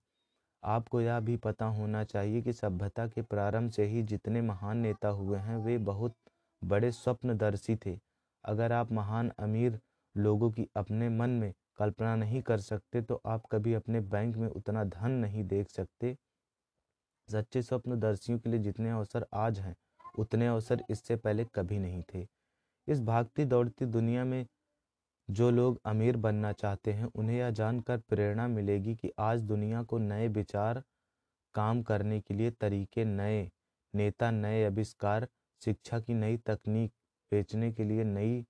आपको 0.63 1.01
यह 1.01 1.19
भी 1.19 1.37
पता 1.37 1.65
होना 1.65 2.03
चाहिए 2.03 2.41
कि 2.41 2.53
सभ्यता 2.53 3.07
के 3.07 3.21
प्रारंभ 3.21 3.71
से 3.71 3.85
ही 3.85 4.03
जितने 4.03 4.41
महान 4.41 4.77
नेता 4.77 5.07
हुए 5.07 5.37
हैं, 5.37 5.57
वे 5.57 5.77
बहुत 5.77 6.15
बड़े 6.63 6.91
स्वप्नदर्शी 6.91 7.75
थे। 7.75 7.99
अगर 8.43 8.71
आप 8.71 8.91
महान 8.91 9.31
अमीर 9.39 9.79
लोगों 10.15 10.51
की 10.51 10.67
अपने 10.75 11.09
मन 11.09 11.29
में 11.29 11.53
कल्पना 11.77 12.15
नहीं 12.15 12.41
कर 12.41 12.59
सकते 12.59 13.01
तो 13.01 13.21
आप 13.25 13.45
कभी 13.51 13.73
अपने 13.73 13.99
बैंक 13.99 14.35
में 14.37 14.47
उतना 14.47 14.83
धन 14.83 15.11
नहीं 15.11 15.43
देख 15.43 15.69
सकते। 15.69 16.15
सच्चे 17.29 17.61
स्वप्नदर्शियों 17.61 18.39
के 18.39 18.49
लिए 18.49 18.59
जितने 18.59 18.89
अवसर 18.89 19.25
आज 19.33 19.59
हैं, 19.59 19.75
उतने 20.17 20.47
अवसर 20.47 20.83
इससे 20.89 21.15
पहले 21.15 21.45
कभी 21.55 21.79
नहीं 21.79 22.03
थे। 22.13 22.27
इस 22.87 23.01
भागती 23.01 23.45
दौड़ती 23.45 23.85
दुनिया 23.85 24.23
में 24.25 24.45
जो 25.29 25.49
लोग 25.51 25.79
अमीर 25.85 26.17
बनना 26.17 26.51
चाहते 26.51 26.93
हैं, 26.93 27.05
उन्हें 27.05 27.37
यह 27.37 27.49
जानकर 27.49 27.97
प्रेरणा 27.99 28.47
मिलेगी 28.47 28.95
कि 28.95 29.11
आज 29.19 29.41
दुनिया 29.41 29.83
को 29.83 29.97
नए 29.97 30.27
विचार, 30.27 30.81
काम 31.55 31.81
करने 31.83 32.19
के 32.21 32.33
लिए 32.33 32.51
तरीके 32.51 33.05
नए, 33.05 33.49
नेता 33.93 34.31
नए, 34.31 34.65
आविष्कार, 34.65 35.27
शिक्षा 35.61 35.99
की 35.99 36.13
नई 36.13 36.37
तकनीक, 36.37 36.91
बेचने 37.31 37.71
के 37.71 37.83
लिए 37.83 38.03
नई 38.03 38.45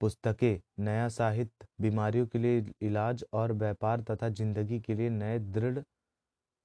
पुस्तकें, 0.00 0.60
नया 0.80 1.08
साहित्य, 1.10 1.66
बीमारियों 1.80 2.26
के 2.26 2.38
लिए 2.38 2.64
इलाज 2.82 3.24
और 3.32 3.52
व्यापार 3.54 4.00
तथा 4.02 4.28
ज़िंदगी 4.30 4.80
के 4.80 4.94
लिए 4.94 5.10
नए 5.10 5.38
दृढ़ 5.38 5.78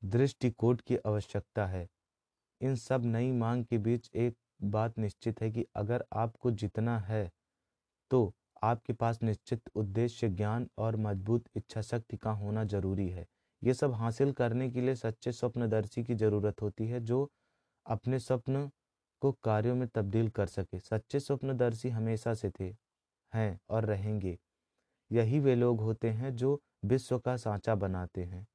दृष्टिकोट 0.01 0.81
की 0.81 0.97
आवश्यकता 0.97 1.65
है। 1.67 1.87
इन 2.61 2.75
सब 2.77 3.05
नई 3.05 3.31
मांग 3.33 3.63
के 3.65 3.77
बीच 3.79 4.09
एक 4.15 4.35
बात 4.63 4.97
निश्चित 4.99 5.41
है 5.41 5.49
कि 5.51 5.65
अगर 5.75 6.03
आपको 6.15 6.51
जितना 6.53 6.97
है 6.99 7.29
तो 8.11 8.31
आपके 8.63 8.93
पास 8.93 9.19
निश्चित 9.23 9.69
उद्देश्य, 9.75 10.29
ज्ञान 10.29 10.67
और 10.77 10.95
मज़बूत 10.97 11.43
इच्छा 11.55 11.81
शक्ति 11.81 12.17
का 12.17 12.31
होना 12.33 12.63
ज़रूरी 12.65 13.07
है। 13.09 13.25
ये 13.61 13.73
सब 13.73 13.93
हासिल 13.93 14.31
करने 14.33 14.69
के 14.69 14.81
लिए 14.81 14.95
सच्चे 14.95 15.31
स्वप्नदर्शी 15.31 16.03
की 16.03 16.15
ज़रूरत 16.15 16.61
होती 16.61 16.87
है, 16.87 16.99
जो 16.99 17.29
अपने 17.85 18.19
स्वप्न 18.19 18.69
को 19.21 19.31
कार्यों 19.43 19.75
में 19.75 19.87
तब्दील 19.87 20.29
कर 20.29 20.47
सके। 20.47 20.79
सच्चे 20.79 21.19
स्वप्नदर्शी 21.19 21.89
हमेशा 21.89 22.33
से 22.33 22.49
थे। 22.51 22.73
हैं 23.33 23.59
और 23.69 23.85
रहेंगे। 23.85 24.37
यही 25.11 25.39
वे 25.39 25.55
लोग 25.55 25.81
होते 25.81 26.09
हैं 26.11 26.35
जो 26.35 26.59
विश्व 26.85 27.17
का 27.19 27.35
सांचा 27.37 27.75
बनाते 27.75 28.23
हैं, 28.23 28.45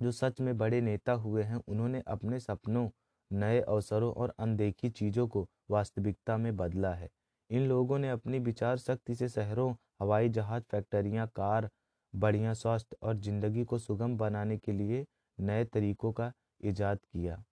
जो 0.00 0.10
सच 0.12 0.40
में 0.40 0.56
बड़े 0.58 0.80
नेता 0.80 1.12
हुए 1.14 1.42
हैं। 1.42 1.56
उन्होंने 1.58 2.02
अपने 2.08 2.40
सपनों, 2.40 2.88
नए 3.30 3.60
अवसरों 3.60 4.12
और 4.14 4.34
अनदेखी 4.38 4.90
चीज़ों 4.90 5.26
को 5.28 5.46
वास्तविकता 5.70 6.36
में 6.36 6.56
बदला 6.56 6.94
है। 6.94 7.08
इन 7.50 7.66
लोगों 7.68 7.98
ने 7.98 8.10
अपनी 8.10 8.38
विचार 8.40 8.76
शक्ति 8.78 9.14
से 9.14 9.28
शहरों, 9.28 9.72
हवाई 10.00 10.28
जहाज़, 10.28 10.62
फैक्ट्रियाँ, 10.62 11.26
कार, 11.28 11.68
बढ़िया 12.14 12.52
स्वास्थ्य 12.54 12.96
और 13.02 13.16
ज़िंदगी 13.16 13.64
को 13.64 13.78
सुगम 13.78 14.16
बनाने 14.16 14.56
के 14.58 14.72
लिए 14.72 15.04
नए 15.38 15.64
तरीकों 15.64 16.12
का 16.12 16.32
ईजाद 16.64 16.98
किया। 17.02 17.42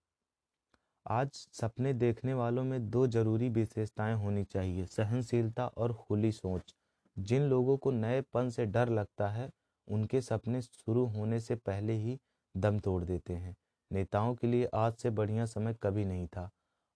आज 1.07 1.29
सपने 1.33 1.93
देखने 1.93 2.35
वालों 2.35 2.65
में 2.65 2.91
दो 2.91 3.07
ज़रूरी 3.07 3.49
विशेषताएँ 3.49 4.15
होनी 4.15 4.45
चाहिए, 4.45 4.87
सहनशीलता 4.87 5.67
और 5.67 5.93
खुली 5.93 6.33
सोच। 6.33 6.75
जिन 7.19 7.43
लोगों 7.43 7.77
को 7.77 7.91
नएपन 7.91 8.51
से 8.51 8.67
डर 8.67 8.89
लगता 8.89 9.29
है, 9.29 9.51
उनके 9.89 10.21
सपने 10.21 10.63
शुरू 10.63 11.05
होने 11.07 11.41
से 11.41 11.55
पहले 11.57 11.93
ही 11.93 12.19
दम 12.57 12.79
तोड़ 12.79 13.05
देते 13.05 13.33
हैं। 13.33 13.55
नेताओं 13.93 14.35
के 14.35 14.47
लिए 14.47 14.69
आज 14.75 14.95
से 14.95 15.11
बढ़िया 15.11 15.47
समय 15.47 15.77
कभी 15.83 16.05
नहीं 16.05 16.27
था। 16.27 16.51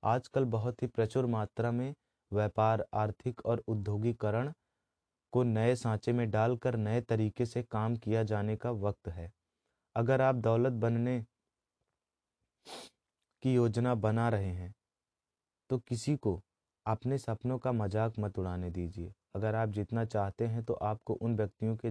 आजकल 0.05 0.45
बहुत 0.45 0.83
ही 0.83 0.87
प्रचुर 0.87 1.27
मात्रा 1.27 1.71
में 1.71 1.95
व्यापार, 2.33 2.87
आर्थिक 2.95 3.47
और 3.47 3.63
उद्योगीकरण 3.69 4.53
को 5.33 5.43
नए 5.43 5.77
सांचे 5.77 6.13
में 6.13 6.31
डालकर 6.31 6.77
नए 6.77 7.01
तरीके 7.01 7.47
से 7.47 7.63
काम 7.63 7.97
किया 7.97 8.23
जाने 8.23 8.57
का 8.57 8.71
वक्त 8.71 9.09
है। 9.09 9.33
अगर 9.97 10.21
आप 10.21 10.35
दौलत 10.35 10.73
बनने 10.73 11.25
की 13.43 13.55
योजना 13.55 13.95
बना 13.97 14.29
रहे 14.29 14.53
हैं 14.53 14.75
तो 15.71 15.79
किसी 15.79 16.17
को 16.17 16.41
अपने 16.87 17.19
सपनों 17.19 17.59
का 17.59 17.73
मज़ाक 17.73 18.19
मत 18.19 18.39
उड़ाने 18.39 18.71
दीजिए। 18.71 19.13
अगर 19.37 19.55
आप 19.55 19.69
जितना 19.71 20.05
चाहते 20.07 20.47
हैं 20.47 20.63
तो 20.65 20.75
आपको 20.75 21.15
उन 21.15 21.37
व्यक्तियों 21.37 21.77
के 21.77 21.91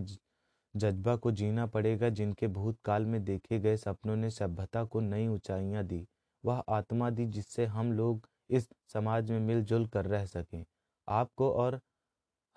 जज्बा 0.76 1.16
को 1.16 1.32
जीना 1.32 1.66
पड़ेगा, 1.68 2.10
जिनके 2.10 2.48
भूतकाल 2.50 3.06
में 3.06 3.24
देखे 3.26 3.60
गए 3.60 3.78
सपनों 3.78 4.16
ने 4.16 4.30
सभ्यता 4.32 4.84
को 4.86 5.00
नई 5.02 5.28
ऊंचाइयाँ 5.28 5.84
दी। 5.84 6.06
वह 6.44 6.64
आत्मा 6.70 7.10
दी, 7.10 7.26
जिससे 7.28 7.66
हम 7.68 7.92
लोग 7.94 8.28
इस 8.50 8.68
समाज 8.94 9.32
में 9.32 9.40
मिलजुल 9.40 9.86
कर 9.88 10.06
रह 10.06 10.26
सकें। 10.26 10.64
आपको 11.08 11.52
और 11.54 11.80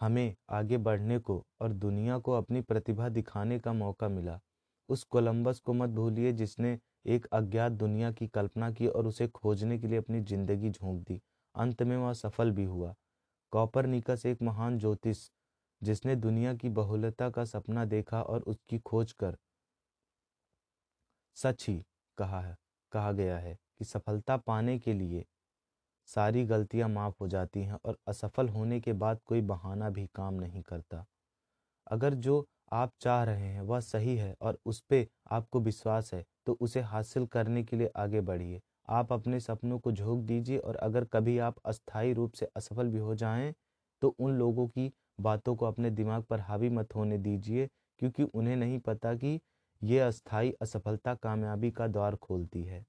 हमें 0.00 0.35
आगे 0.50 0.76
बढ़ने 0.78 1.18
को 1.18 1.42
और 1.61 1.73
दुनिया 1.75 2.18
को 2.18 2.32
अपनी 2.32 2.61
प्रतिभा 2.62 3.09
दिखाने 3.11 3.59
का 3.59 3.73
मौका 3.75 4.09
मिला। 4.09 4.38
उस 4.88 5.04
कोलंबस 5.04 5.61
को 5.61 5.73
मत 5.73 5.90
भूलिए, 5.90 6.32
जिसने 6.32 6.78
एक 7.04 7.26
अज्ञात 7.33 7.73
दुनिया 7.73 8.11
की 8.12 8.26
कल्पना 8.28 8.71
की 8.71 8.87
और 8.87 9.07
उसे 9.07 9.28
खोजने 9.28 9.78
के 9.78 9.87
लिए 9.87 9.99
अपनी 9.99 10.21
ज़िंदगी 10.21 10.71
झोंक 10.71 11.02
दी। 11.09 11.21
अंत 11.54 11.83
में 11.83 11.97
वह 11.97 12.12
सफल 12.12 12.50
भी 12.50 12.64
हुआ। 12.64 12.95
कॉपर 13.52 13.87
निकस 13.87 14.26
एक 14.26 14.42
महान 14.42 14.78
ज्योतिष, 14.78 15.28
जिसने 15.83 16.16
दुनिया 16.16 16.54
की 16.54 16.69
बहुलता 16.71 17.30
का 17.30 17.45
सपना 17.45 17.85
देखा 17.85 18.23
और 18.23 18.42
उसकी 18.42 18.78
खोज 18.78 19.12
कर 19.12 19.37
सच 21.37 21.66
ही 21.69 21.83
कहा 22.19 22.40
है, 22.40 22.57
कहा 22.92 23.12
गया 23.12 23.38
है 23.38 23.54
कि 23.78 23.85
सफलता 23.85 24.37
पाने 24.37 24.78
के 24.78 24.92
लिए 24.92 25.25
सारी 26.09 26.45
गलतियाँ 26.45 26.88
माफ़ 26.88 27.14
हो 27.21 27.28
जाती 27.28 27.62
हैं 27.62 27.78
और 27.85 27.97
असफल 28.09 28.49
होने 28.49 28.80
के 28.80 28.92
बाद 28.92 29.21
कोई 29.26 29.40
बहाना 29.42 29.90
भी 29.90 30.07
काम 30.14 30.35
नहीं 30.35 30.62
करता। 30.62 31.04
अगर 31.87 32.14
जो 32.16 32.47
आप 32.72 32.92
चाह 33.00 33.22
रहे 33.24 33.46
हैं, 33.46 33.60
वह 33.62 33.80
सही 33.80 34.16
है 34.16 34.34
और 34.42 34.58
उस 34.66 34.80
पर 34.82 35.06
आपको 35.30 35.60
विश्वास 35.60 36.12
है 36.14 36.24
तो 36.46 36.56
उसे 36.60 36.80
हासिल 36.82 37.26
करने 37.26 37.62
के 37.64 37.76
लिए 37.76 37.90
आगे 37.96 38.20
बढ़िए। 38.22 38.60
आप 38.88 39.12
अपने 39.12 39.40
सपनों 39.40 39.78
को 39.78 39.92
झोंक 39.92 40.24
दीजिए 40.26 40.58
और 40.58 40.76
अगर 40.78 41.04
कभी 41.04 41.38
आप 41.40 41.56
अस्थायी 41.64 42.12
रूप 42.12 42.32
से 42.32 42.48
असफल 42.56 42.88
भी 42.88 42.98
हो 42.98 43.14
जाएँ 43.14 43.52
तो 44.02 44.14
उन 44.18 44.32
लोगों 44.32 44.66
की 44.68 44.90
बातों 45.20 45.54
को 45.56 45.66
अपने 45.66 45.90
दिमाग 45.90 46.22
पर 46.22 46.40
हावी 46.40 46.68
मत 46.70 46.94
होने 46.94 47.18
दीजिए, 47.18 47.68
क्योंकि 48.00 48.22
उन्हें 48.24 48.56
नहीं 48.56 48.78
पता 48.78 49.14
कि 49.14 49.40
ये 49.82 49.98
अस्थायी 50.00 50.52
असफलता 50.62 51.14
कामयाबी 51.14 51.70
का 51.70 51.86
द्वार 51.86 52.16
खोलती 52.16 52.62
है। 52.62 52.84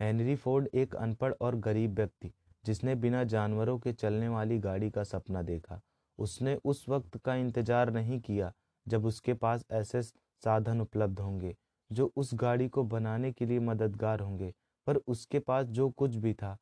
हेनरी 0.00 0.36
फोर्ड 0.36 0.68
एक 0.74 0.94
अनपढ़ 0.96 1.32
और 1.32 1.56
गरीब 1.58 1.94
व्यक्ति, 1.94 2.32
जिसने 2.64 2.94
बिना 2.94 3.22
जानवरों 3.26 3.78
के 3.78 3.92
चलने 3.92 4.28
वाली 4.28 4.58
गाड़ी 4.58 4.90
का 4.90 5.04
सपना 5.04 5.42
देखा। 5.42 5.80
उसने 6.18 6.54
उस 6.64 6.88
वक्त 6.88 7.16
का 7.16 7.34
इंतज़ार 7.34 7.90
नहीं 7.90 8.20
किया 8.20 8.52
जब 8.86 9.04
उसके 9.06 9.34
पास 9.34 9.64
ऐसे 9.70 10.02
साधन 10.02 10.80
उपलब्ध 10.80 11.20
होंगे, 11.20 11.54
जो 11.90 12.12
उस 12.16 12.30
गाड़ी 12.34 12.68
को 12.68 12.82
बनाने 12.84 13.32
के 13.32 13.46
लिए 13.46 13.58
मददगार 13.60 14.20
होंगे। 14.20 14.52
पर 14.86 14.96
उसके 14.96 15.38
पास 15.38 15.66
जो 15.66 15.88
कुछ 15.90 16.14
भी 16.16 16.32
था, 16.34 16.56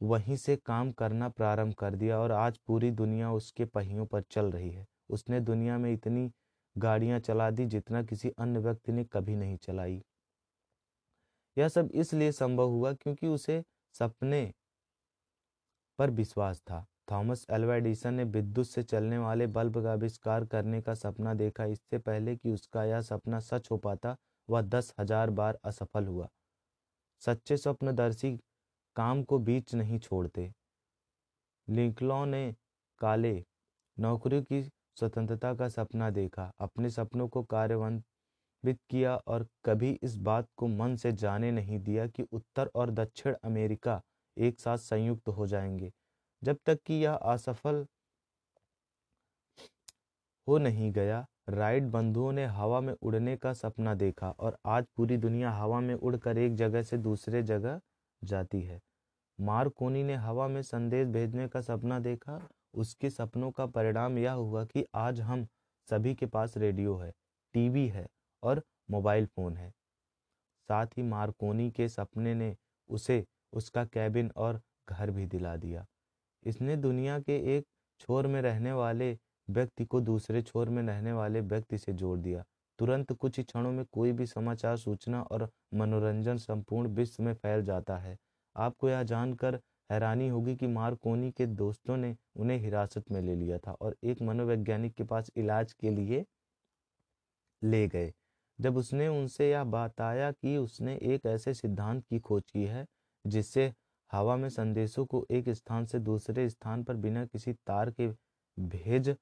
वहीं 0.00 0.36
से 0.36 0.56
काम 0.56 0.90
करना 0.92 1.28
प्रारंभ 1.28 1.74
कर 1.74 1.94
दिया 1.94 2.18
और 2.18 2.32
आज 2.32 2.58
पूरी 2.66 2.90
दुनिया 2.92 3.32
उसके 3.32 3.64
पहियों 3.64 4.06
पर 4.06 4.22
चल 4.22 4.50
रही 4.50 4.70
है। 4.70 4.86
उसने 5.10 5.40
दुनिया 5.40 5.78
में 5.78 5.92
इतनी 5.92 6.30
गाड़ियाँ 6.76 7.18
चला 7.20 7.50
दी 7.50 7.66
जितना 7.66 8.02
किसी 8.02 8.30
अन्य 8.38 8.60
व्यक्ति 8.60 8.92
ने 8.92 9.04
कभी 9.04 9.36
नहीं 9.36 9.56
चलाई। 9.56 10.02
यह 11.56 11.68
सब 11.68 11.90
इसलिए 11.94 12.32
संभव 12.32 12.68
हुआ 12.68 12.92
क्योंकि 12.92 13.26
उसे 13.26 13.62
सपने 13.94 14.52
पर 15.98 16.10
विश्वास 16.10 16.60
था। 16.60 16.84
थॉमस 17.08 17.44
एल्वा 17.50 17.74
एडिसन 17.76 18.14
ने 18.14 18.24
विद्युत 18.24 18.66
से 18.66 18.82
चलने 18.82 19.18
वाले 19.18 19.46
बल्ब 19.48 19.82
का 19.82 19.92
आविष्कार 19.92 20.44
करने 20.44 20.80
का 20.82 20.94
सपना 20.94 21.34
देखा। 21.34 21.64
इससे 21.64 21.98
पहले 21.98 22.36
कि 22.36 22.52
उसका 22.52 22.84
यह 22.84 23.00
सपना 23.00 23.40
सच 23.40 23.68
हो 23.70 23.76
पाता, 23.78 24.16
वह 24.48 24.62
दस 24.62 24.94
हज़ार 25.00 25.30
बार 25.30 25.58
असफल 25.64 26.06
हुआ। 26.06 26.28
सच्चे 27.22 27.56
स्वप्नदर्शी 27.56 28.36
काम 28.96 29.22
को 29.22 29.38
बीच 29.38 29.74
नहीं 29.74 29.98
छोड़ते। 29.98 30.52
लिंकलॉ 31.68 32.24
ने 32.24 32.54
काले 33.00 33.44
नौकरियों 33.96 34.42
की 34.42 34.62
स्वतंत्रता 34.62 35.52
का 35.54 35.68
सपना 35.68 36.10
देखा, 36.10 36.50
अपने 36.60 36.90
सपनों 36.90 37.28
को 37.28 37.42
कार्यान्वित 37.42 38.78
किया 38.90 39.14
और 39.16 39.46
कभी 39.64 39.98
इस 40.02 40.16
बात 40.18 40.48
को 40.56 40.66
मन 40.68 40.96
से 40.96 41.12
जाने 41.12 41.50
नहीं 41.50 41.78
दिया 41.78 42.06
कि 42.06 42.22
उत्तर 42.32 42.70
और 42.74 42.90
दक्षिण 42.90 43.34
अमेरिका 43.44 44.00
एक 44.36 44.60
साथ 44.60 44.78
संयुक्त 44.78 45.28
हो 45.28 45.46
जाएँगे। 45.46 45.92
जब 46.44 46.58
तक 46.66 46.78
कि 46.86 46.94
यह 46.94 47.12
असफल 47.12 47.86
हो 50.48 50.58
नहीं 50.58 50.90
गया, 50.92 51.26
राइट 51.48 51.82
बंधुओं 51.82 52.32
ने 52.32 52.44
हवा 52.46 52.80
में 52.80 52.92
उड़ने 52.92 53.36
का 53.36 53.52
सपना 53.52 53.94
देखा 53.94 54.30
और 54.30 54.58
आज 54.66 54.86
पूरी 54.96 55.16
दुनिया 55.16 55.50
हवा 55.50 55.80
में 55.80 55.94
उड़कर 55.94 56.38
एक 56.38 56.54
जगह 56.54 56.82
से 56.82 56.98
दूसरे 56.98 57.42
जगह 57.42 57.80
जाती 58.22 58.60
है। 58.62 58.80
मारकोनी 59.40 60.02
ने 60.02 60.14
हवा 60.14 60.48
में 60.48 60.60
संदेश 60.62 61.06
भेजने 61.08 61.48
का 61.48 61.60
सपना 61.60 61.98
देखा। 61.98 62.40
उसके 62.74 63.10
सपनों 63.10 63.50
का 63.50 63.66
परिणाम 63.66 64.18
यह 64.18 64.32
हुआ 64.32 64.64
कि 64.64 64.84
आज 64.94 65.20
हम 65.20 65.46
सभी 65.88 66.14
के 66.14 66.26
पास 66.26 66.56
रेडियो 66.56 66.96
है, 66.96 67.12
टीवी 67.54 67.86
है 67.88 68.06
और 68.42 68.62
मोबाइल 68.90 69.26
फ़ोन 69.26 69.56
है। 69.56 69.70
साथ 70.68 70.86
ही 70.86 71.02
मारकोनी 71.02 71.70
के 71.70 71.88
सपने 71.88 72.34
ने 72.34 72.56
उसे 72.90 73.24
उसका 73.52 73.84
कैबिन 73.84 74.30
और 74.36 74.60
घर 74.88 75.10
भी 75.10 75.26
दिला 75.26 75.56
दिया। 75.56 75.86
इसने 76.44 76.76
दुनिया 76.76 77.18
के 77.20 77.36
एक 77.56 77.66
छोर 78.00 78.26
में 78.26 78.40
रहने 78.42 78.72
वाले 78.72 79.16
व्यक्ति 79.48 79.84
को 79.84 80.00
दूसरे 80.00 80.42
छोर 80.42 80.68
में 80.68 80.82
रहने 80.82 81.12
वाले 81.12 81.40
व्यक्ति 81.42 81.78
से 81.78 81.92
जोड़ 81.92 82.18
दिया। 82.18 82.44
तुरंत 82.78 83.12
कुछ 83.12 83.40
क्षणों 83.40 83.72
में 83.72 83.84
कोई 83.92 84.12
भी 84.12 84.26
समाचार, 84.26 84.76
सूचना 84.76 85.22
और 85.22 85.48
मनोरंजन 85.74 86.36
संपूर्ण 86.36 86.88
विश्व 86.88 87.22
में 87.22 87.34
फैल 87.34 87.64
जाता 87.64 87.96
है। 87.98 88.16
आपको 88.56 88.88
यह 88.88 89.02
जानकर 89.02 89.60
हैरानी 89.90 90.28
होगी 90.28 90.54
कि 90.56 90.66
मारकोनी 90.66 91.30
के 91.30 91.46
दोस्तों 91.46 91.96
ने 91.96 92.16
उन्हें 92.36 92.58
हिरासत 92.58 93.10
में 93.10 93.20
ले 93.22 93.34
लिया 93.34 93.58
था 93.58 93.72
और 93.72 93.96
एक 94.04 94.22
मनोवैज्ञानिक 94.22 94.94
के 94.94 95.04
पास 95.04 95.30
इलाज 95.36 95.72
के 95.72 95.90
लिए 95.90 96.24
ले 97.62 97.86
गए। 97.88 98.12
जब 98.58 98.76
उसने 98.76 99.08
उनसे 99.08 99.50
यह 99.50 99.64
बताया 99.64 100.30
कि 100.32 100.56
उसने 100.56 100.94
एक 101.04 101.26
ऐसे 101.26 101.54
सिद्धांत 101.54 102.04
की 102.10 102.18
खोज 102.18 102.42
की 102.52 102.64
है 102.64 102.86
जिससे 103.24 103.72
हवा 104.14 104.36
में 104.36 104.48
संदेशों 104.48 105.04
को 105.06 105.26
एक 105.30 105.48
स्थान 105.48 105.86
से 105.86 105.98
दूसरे 105.98 106.48
स्थान 106.48 106.84
पर 106.84 106.94
बिना 106.94 107.24
किसी 107.26 107.52
तार 107.52 107.90
के 107.90 108.08
भेज 108.58 109.16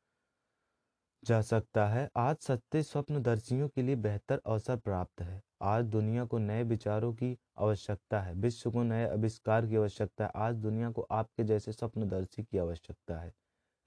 जा 1.25 1.41
सकता 1.43 1.87
है। 1.89 2.09
आज 2.17 2.37
सत्य 2.37 2.83
स्वप्नदर्शियों 2.83 3.69
के 3.69 3.83
लिए 3.83 3.97
बेहतर 3.97 4.41
अवसर 4.47 4.77
प्राप्त 4.77 5.23
है। 5.23 5.41
आज 5.63 5.85
दुनिया 5.85 6.25
को 6.25 6.39
नए 6.39 6.63
विचारों 6.63 7.13
की 7.15 7.37
आवश्यकता 7.59 8.21
है। 8.23 8.35
विश्व 8.35 8.71
को 8.71 8.83
नए 8.83 9.09
आविष्कार 9.09 9.67
की 9.67 9.77
आवश्यकता 9.77 10.25
है। 10.25 10.31
आज 10.35 10.55
दुनिया 10.57 10.91
को 10.91 11.03
आपके 11.11 11.45
जैसे 11.45 11.73
स्वप्नदर्शी 11.73 12.45
की 12.45 12.59
आवश्यकता 12.59 13.21
है। 13.21 13.33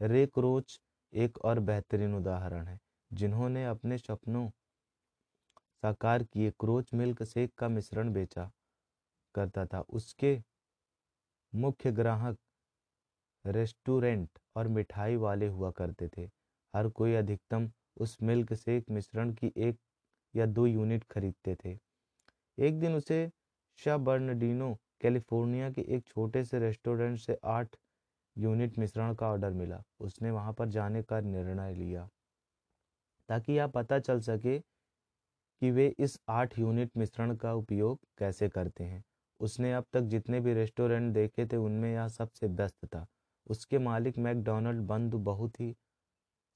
रे 0.02 0.26
क्रोच 0.26 0.80
एक 1.14 1.38
और 1.38 1.60
बेहतरीन 1.60 2.16
उदाहरण 2.16 2.68
है। 2.68 2.80
जिन्होंने 3.14 3.66
अपने 3.66 3.98
सपनों 3.98 4.50
साकार 5.82 6.24
किए। 6.24 6.52
क्रोच 6.52 6.94
मिल्क 6.94 7.24
शेक 7.24 7.54
का 7.58 7.70
मिश्रण 7.70 8.14
बेचा 8.14 8.52
करता 9.36 9.66
था। 9.66 9.80
उसके 9.80 10.38
मुख्य 11.56 11.92
ग्राहक 11.92 12.38
रेस्टोरेंट 13.46 14.40
और 14.56 14.68
मिठाई 14.68 15.16
वाले 15.16 15.48
हुआ 15.48 15.72
करते 15.72 16.08
थे। 16.18 16.30
हर 16.74 16.88
कोई 16.90 17.14
अधिकतम 17.16 17.70
उस 17.98 18.18
मिल्क 18.24 18.54
शेक 18.54 18.90
मिश्रण 18.92 19.34
की 19.34 19.52
एक 19.58 19.78
या 20.34 20.46
दो 20.46 20.66
यूनिट 20.68 21.04
खरीदते 21.04 21.56
थे। 21.56 21.78
एक 22.58 22.80
दिन 22.80 22.96
उसे 22.96 23.30
शाह 23.80 23.98
बर्नडीनो 23.98 24.74
कैलिफ़ोर्निया 25.02 25.70
के 25.72 25.82
एक 25.96 26.06
छोटे 26.08 26.44
से 26.44 26.60
रेस्टोरेंट 26.60 27.18
से 27.20 27.38
आठ 27.46 27.76
यूनिट 28.36 28.78
मिश्रण 28.80 29.14
का 29.16 29.30
ऑर्डर 29.32 29.52
मिला। 29.54 29.84
उसने 30.00 30.32
वहाँ 30.32 30.54
पर 30.54 30.70
जाने 30.70 31.04
का 31.04 31.20
निर्णय 31.22 31.74
लिया 31.74 32.10
ताकि 33.30 33.54
यह 33.54 33.68
पता 33.68 34.00
चल 34.00 34.20
सके 34.20 34.60
कि 34.60 35.72
वे 35.72 35.88
इस 36.00 36.20
आठ 36.30 36.58
यूनिट 36.60 36.98
मिश्रण 36.98 37.36
का 37.36 37.54
उपयोग 37.54 38.00
कैसे 38.18 38.50
करते 38.50 38.84
हैं। 38.84 39.04
उसने 39.40 39.74
अब 39.74 39.86
तक 39.94 40.02
जितने 40.10 40.40
भी 40.40 40.54
रेस्टोरेंट 40.54 41.14
देखे 41.14 41.46
थे, 41.46 41.58
उनमें 41.58 41.94
यह 41.94 42.08
सबसे 42.10 42.48
व्यस्त 42.50 42.86
था। 42.86 43.06
उसके 43.48 43.78
मालिक 43.80 44.18
मैकडोनल्ड 44.20 44.82
बंद 44.88 45.16
बहुत 45.24 45.60
ही 45.60 45.76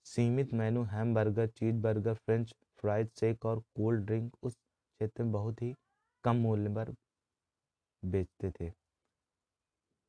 सीमित 0.06 0.54
menu, 0.54 0.84
hamburger 0.86 1.48
cheese 1.50 1.76
burger 1.78 2.14
French 2.16 2.54
fries, 2.80 3.10
shake 3.20 3.46
और 3.46 3.60
कोल्ड 3.76 4.06
ड्रिंक 4.06 4.36
उस 4.44 4.56
क्षेत्र 4.56 5.24
में 5.24 5.32
बहुत 5.32 5.62
ही 5.62 5.74
कम 6.24 6.36
मूल्य 6.38 6.70
पर 6.76 6.94
बेचते 8.04 8.52
थे। 8.52 8.72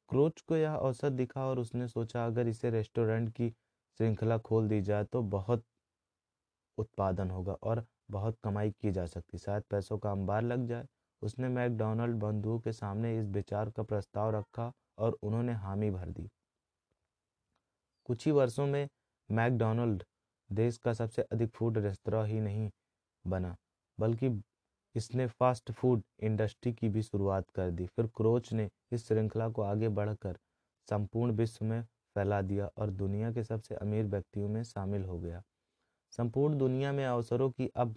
क्रोच 0.08 0.40
को 0.40 0.56
यह 0.56 0.74
अवसर 0.74 1.10
दिखा 1.10 1.44
और 1.46 1.58
उसने 1.58 1.88
सोचा, 1.88 2.24
अगर 2.26 2.48
इसे 2.48 2.70
रेस्टोरेंट 2.70 3.30
की 3.30 3.50
श्रृंखला 3.50 4.38
खोल 4.40 4.68
दी 4.68 4.80
जाए 4.82 5.04
तो 5.04 5.22
बहुत 5.30 5.64
उत्पादन 6.78 7.30
होगा 7.30 7.52
और 7.62 7.84
बहुत 8.10 8.38
कमाई 8.44 8.70
की 8.72 8.90
जा 8.92 9.06
सकती, 9.06 9.38
शायद 9.38 9.62
पैसों 9.70 9.98
का 9.98 10.10
अंबार 10.12 10.42
लग 10.42 10.66
जाए। 10.66 10.86
उसने 11.22 11.48
मैकडोनल्ड 11.48 12.16
बंधुओं 12.16 12.58
के 12.60 12.72
सामने 12.72 13.18
इस 13.18 13.26
विचार 13.26 13.70
का 13.70 13.82
प्रस्ताव 13.82 14.30
रखा 14.30 14.72
और 14.98 15.18
उन्होंने 15.22 15.52
हामी 15.52 15.90
भर 15.90 16.08
दी। 16.08 16.28
कुछ 18.06 18.26
ही 18.26 18.32
वर्षों 18.32 18.66
में 18.66 18.88
मैकडोनल्ड 19.28 20.02
देश 20.50 20.76
का 20.76 20.92
सबसे 20.92 21.22
अधिक 21.22 21.50
फ़ूड 21.50 21.78
रेस्तरा 21.78 22.24
ही 22.24 22.40
नहीं 22.40 22.70
बना, 23.24 23.56
बल्कि 23.98 24.42
इसने 24.94 25.26
फास्ट 25.26 25.70
फ़ूड 25.72 26.02
इंडस्ट्री 26.20 26.72
की 26.72 26.88
भी 26.88 27.02
शुरुआत 27.02 27.50
कर 27.50 27.70
दी। 27.70 27.86
फिर 27.86 28.06
क्रोच 28.06 28.52
ने 28.52 28.68
इस 28.92 29.06
श्रृंखला 29.08 29.48
को 29.48 29.62
आगे 29.62 29.88
बढ़कर 29.88 30.38
संपूर्ण 30.88 31.32
विश्व 31.32 31.64
में 31.64 31.82
फैला 32.16 32.40
दिया 32.42 32.66
और 32.76 32.90
दुनिया 32.90 33.32
के 33.32 33.44
सबसे 33.44 33.74
अमीर 33.74 34.04
व्यक्तियों 34.04 34.48
में 34.48 34.62
शामिल 34.64 35.04
हो 35.04 35.18
गया। 35.18 35.42
संपूर्ण 36.12 36.58
दुनिया 36.58 36.92
में 36.92 37.04
अवसरों 37.04 37.50
की 37.50 37.68
अब 37.76 37.94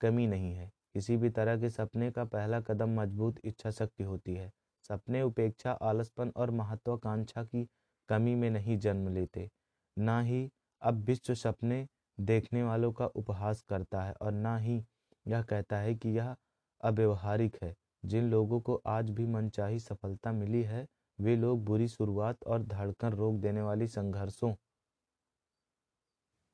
कमी 0.00 0.26
नहीं 0.26 0.54
है। 0.54 0.70
किसी 0.94 1.16
भी 1.16 1.30
तरह 1.30 1.56
के 1.60 1.70
सपने 1.70 2.10
का 2.10 2.24
पहला 2.26 2.60
कदम 2.60 3.00
मज़बूत 3.00 3.40
इच्छा 3.44 3.70
शक्ति 3.70 4.04
होती 4.04 4.34
है। 4.34 4.50
सपने 4.84 5.22
उपेक्षा, 5.22 5.72
आलसपन 5.72 6.32
और 6.36 6.50
महत्वाकांक्षा 6.52 7.44
की 7.44 7.66
कमी 8.08 8.34
में 8.34 8.50
नहीं 8.50 8.78
जन्म 8.78 9.08
लेते। 9.08 9.48
ना 9.96 10.20
ही 10.20 10.48
अब 10.82 11.04
विश्व 11.04 11.34
सपने 11.34 11.86
देखने 12.18 12.62
वालों 12.62 12.92
का 12.92 13.06
उपहास 13.06 13.62
करता 13.62 14.02
है 14.02 14.12
और 14.12 14.32
ना 14.32 14.56
ही 14.58 14.82
यह 15.26 15.42
कहता 15.42 15.78
है 15.78 15.94
कि 15.94 16.08
यह 16.08 16.34
अव्यवहारिक 16.80 17.56
है। 17.62 17.74
जिन 18.04 18.30
लोगों 18.30 18.60
को 18.60 18.80
आज 18.86 19.10
भी 19.10 19.26
मनचाही 19.26 19.78
सफलता 19.80 20.32
मिली 20.32 20.62
है, 20.62 20.86
वे 21.18 21.36
लोग 21.36 21.64
बुरी 21.64 21.88
शुरुआत 21.88 22.44
और 22.44 22.62
धड़कन 22.64 23.12
रोक 23.12 23.40
देने 23.40 23.62
वाली 23.62 23.86
संघर्षों 23.88 24.54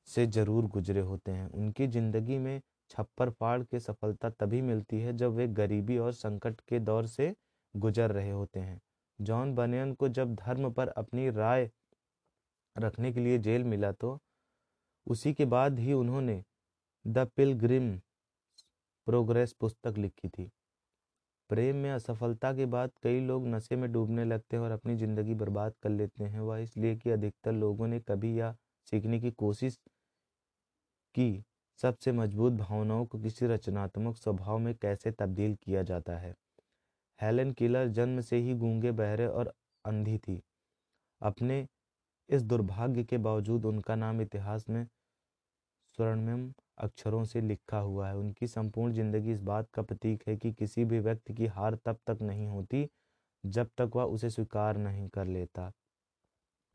से 0.07 0.25
ज़रूर 0.27 0.65
गुजरे 0.67 0.99
होते 1.01 1.31
हैं। 1.31 1.49
उनकी 1.49 1.87
ज़िंदगी 1.87 2.37
में 2.37 2.61
छप्पर 2.89 3.29
फाड़ 3.29 3.61
के 3.63 3.79
सफलता 3.79 4.29
तभी 4.31 4.61
मिलती 4.61 4.99
है 5.01 5.13
जब 5.13 5.35
वे 5.35 5.47
गरीबी 5.49 5.97
और 5.97 6.11
संकट 6.13 6.61
के 6.61 6.79
दौर 6.81 7.05
से 7.07 7.33
गुजर 7.73 8.11
रहे 8.11 8.31
होते 8.31 8.59
हैं। 8.59 8.79
जॉन 9.19 9.53
बनियन 9.55 9.93
को 9.93 10.07
जब 10.09 10.35
धर्म 10.35 10.69
पर 10.71 10.87
अपनी 10.89 11.29
राय 11.31 11.69
रखने 12.75 13.11
के 13.13 13.19
लिए 13.19 13.37
जेल 13.39 13.63
मिला 13.63 13.91
तो 13.93 14.17
उसी 15.07 15.33
के 15.33 15.45
बाद 15.45 15.79
ही 15.79 15.93
उन्होंने 15.93 16.43
द 17.05 17.27
पिलग्रिम 17.35 17.95
प्रोग्रेस 19.07 19.53
पुस्तक 19.53 19.97
लिखी 19.97 20.29
थी। 20.29 20.49
प्रेम 21.49 21.75
में 21.75 21.89
असफलता 21.91 22.51
के 22.53 22.65
बाद 22.65 22.91
कई 23.03 23.19
लोग 23.19 23.47
नशे 23.47 23.75
में 23.75 23.91
डूबने 23.91 24.23
लगते 24.25 24.55
हैं 24.57 24.63
और 24.63 24.71
अपनी 24.71 24.95
ज़िंदगी 24.95 25.33
बर्बाद 25.33 25.73
कर 25.83 25.89
लेते 25.89 26.23
हैं। 26.23 26.39
वह 26.39 26.59
इसलिए 26.59 26.95
कि 26.95 27.09
अधिकतर 27.11 27.51
लोगों 27.53 27.87
ने 27.87 27.99
कभी 27.99 28.39
या 28.39 28.55
सीखने 28.87 29.19
की 29.19 29.31
कोशिश 29.33 29.77
की 31.15 31.43
सबसे 31.79 32.11
मज़बूत 32.11 32.53
भावनाओं 32.53 33.05
को 33.05 33.19
किसी 33.19 33.47
रचनात्मक 33.47 34.15
स्वभाव 34.17 34.57
में 34.59 34.73
कैसे 34.75 35.11
तब्दील 35.11 35.55
किया 35.55 35.83
जाता 35.83 36.17
है? 36.17 36.33
हेलन 37.19 37.51
किलर 37.51 37.87
जन्म 37.89 38.21
से 38.21 38.37
ही 38.37 38.53
गूँगे 38.55 38.91
बहरे 38.93 39.25
और 39.27 39.53
अंधी 39.85 40.17
थी। 40.17 40.41
अपने 41.21 41.65
इस 42.29 42.41
दुर्भाग्य 42.43 43.03
के 43.03 43.17
बावजूद 43.19 43.65
उनका 43.65 43.95
नाम 43.95 44.21
इतिहास 44.21 44.65
में 44.69 44.85
स्वर्णिम 45.97 46.51
अक्षरों 46.77 47.23
से 47.25 47.41
लिखा 47.41 47.77
हुआ 47.79 48.07
है। 48.07 48.15
उनकी 48.17 48.47
संपूर्ण 48.47 48.93
ज़िंदगी 48.93 49.31
इस 49.31 49.41
बात 49.41 49.69
का 49.73 49.81
प्रतीक 49.81 50.23
है 50.27 50.35
कि 50.37 50.51
किसी 50.53 50.85
भी 50.85 50.99
व्यक्ति 50.99 51.33
की 51.33 51.45
हार 51.47 51.75
तब 51.85 51.97
तक 52.07 52.21
नहीं 52.21 52.47
होती 52.47 52.87
जब 53.43 53.69
तक 53.77 53.91
वह 53.95 54.03
उसे 54.05 54.29
स्वीकार 54.29 54.77
नहीं 54.77 55.07
कर 55.09 55.25
लेता। 55.27 55.71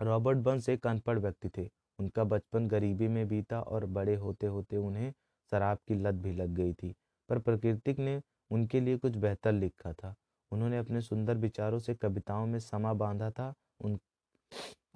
रॉबर्ट 0.00 0.38
बंस 0.38 0.68
एक 0.68 0.86
अनपढ़ 0.86 1.18
व्यक्ति 1.18 1.48
थे। 1.58 1.68
उनका 2.00 2.24
बचपन 2.24 2.68
गरीबी 2.68 3.08
में 3.08 3.28
बीता 3.28 3.60
और 3.60 3.86
बड़े 3.86 4.14
होते 4.14 4.46
होते 4.46 4.76
उन्हें 4.76 5.12
शराब 5.52 5.78
की 5.88 5.94
लत 5.94 6.14
भी 6.14 6.32
लग 6.32 6.48
गई 6.48 6.72
थी। 6.72 6.94
पर 7.28 7.38
प्रकृतिक 7.38 7.98
ने 7.98 8.22
उनके 8.50 8.80
लिए 8.80 8.96
कुछ 8.96 9.16
बेहतर 9.16 9.52
लिखा 9.52 9.92
था। 9.92 10.14
उन्होंने 10.52 10.78
अपने 10.78 11.00
सुंदर 11.00 11.36
विचारों 11.36 11.78
से 11.78 11.94
कविताओं 11.94 12.46
में 12.46 12.58
समा 12.58 12.92
बांधा 12.92 13.30
था। 13.30 13.54
उन, 13.80 13.98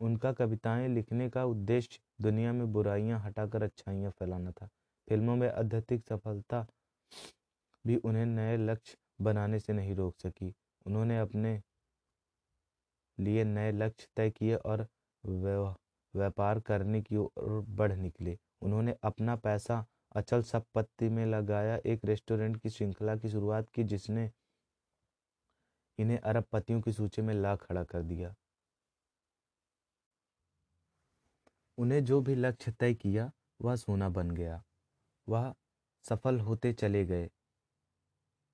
उनका 0.00 0.32
कविताएँ 0.32 0.88
लिखने 0.88 1.28
का 1.30 1.44
उद्देश्य 1.44 1.98
दुनिया 2.22 2.52
में 2.52 2.72
बुराइयाँ 2.72 3.20
हटाकर 3.20 3.62
अच्छाइयाँ 3.62 4.10
फैलाना 4.10 4.50
था। 4.50 4.66
फ़िल्मों 5.08 5.36
में 5.36 5.48
अत्यधिक 5.48 6.04
सफलता 6.08 6.66
भी 7.84 7.96
उन्हें 7.96 8.26
नए 8.26 8.56
लक्ष्य 8.56 8.96
बनाने 9.20 9.58
से 9.60 9.72
नहीं 9.72 9.94
रोक 9.94 10.14
सकी। 10.18 10.54
उन्होंने 10.86 11.18
अपने 11.18 11.60
लिए 13.18 13.44
नए 13.44 13.72
लक्ष्य 13.72 14.08
तय 14.16 14.30
किए 14.30 14.54
और 14.54 14.86
व्यापार 16.16 16.60
करने 16.60 17.02
की 17.02 17.16
ओर 17.16 17.64
बढ़ 17.68 17.92
निकले। 17.92 18.38
उन्होंने 18.62 18.96
अपना 19.02 19.36
पैसा 19.36 19.86
अचल 20.12 20.42
संपत्ति 20.42 21.08
में 21.08 21.26
लगाया। 21.26 21.80
एक 21.86 22.04
रेस्टोरेंट 22.04 22.56
की 22.56 22.70
श्रृंखला 22.70 23.16
की 23.16 23.28
शुरुआत 23.28 23.68
की, 23.68 23.84
जिसने 23.84 24.30
इन्हें 25.98 26.18
अरबपतियों 26.18 26.80
की 26.80 26.92
सूची 26.92 27.22
में 27.22 27.34
ला 27.34 27.56
खड़ा 27.56 27.84
कर 27.84 28.02
दिया। 28.02 28.34
उन्हें 31.78 32.04
जो 32.04 32.20
भी 32.20 32.34
लक्ष्य 32.34 32.72
तय 32.72 32.94
किया, 32.94 33.32
वह 33.62 33.76
सोना 33.76 34.08
बन 34.08 34.30
गया। 34.30 34.64
वह 35.28 35.54
सफल 36.02 36.40
होते 36.40 36.72
चले 36.72 37.04
गए। 37.04 37.30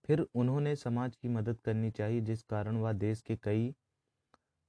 फिर 0.05 0.27
उन्होंने 0.35 0.77
समाज 0.77 1.17
की 1.17 1.29
मदद 1.29 1.61
करनी 1.61 1.91
चाहिए, 1.91 2.21
जिस 2.21 2.43
कारण 2.43 2.77
वह 2.77 2.93
देश 2.93 3.21
के 3.21 3.37
कई 3.37 3.75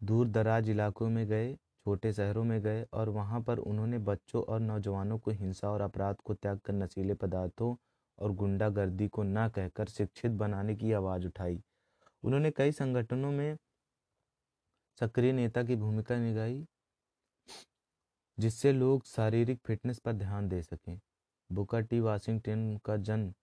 दूर 0.03 0.27
दराज 0.27 0.69
इलाकों 0.69 1.09
में 1.09 1.27
गए। 1.27 1.57
छोटे 1.85 2.13
शहरों 2.13 2.43
में 2.43 2.61
गए 2.61 2.85
और 2.93 3.09
वहाँ 3.09 3.41
पर 3.41 3.57
उन्होंने 3.57 3.97
बच्चों 3.99 4.43
और 4.43 4.59
नौजवानों 4.59 5.17
को 5.19 5.31
हिंसा 5.31 5.69
और 5.69 5.81
अपराध 5.81 6.15
को 6.15 6.33
त्याग 6.33 6.59
कर 6.59 6.73
नशीले 6.73 7.13
पदार्थों 7.13 7.75
और 8.19 8.31
गुंडागर्दी 8.31 9.07
को 9.07 9.23
ना 9.23 9.47
कहकर 9.49 9.87
शिक्षित 9.87 10.31
बनाने 10.31 10.75
की 10.75 10.91
आवाज़ 10.91 11.25
उठाई। 11.27 11.61
उन्होंने 12.23 12.51
कई 12.51 12.71
संगठनों 12.71 13.31
में 13.31 13.57
सक्रिय 14.99 15.31
नेता 15.31 15.63
की 15.63 15.75
भूमिका 15.75 16.17
निभाई, 16.17 16.65
जिससे 18.37 18.71
लोग 18.73 19.05
शारीरिक 19.05 19.59
फिटनेस 19.65 19.99
पर 19.99 20.13
ध्यान 20.13 20.49
दे 20.49 20.61
सकें। 20.61 20.99
बुकर 21.49 21.81
टी 21.81 21.99
वाशिंगटन 21.99 22.77
का 22.85 22.97
जन्म 22.97 23.33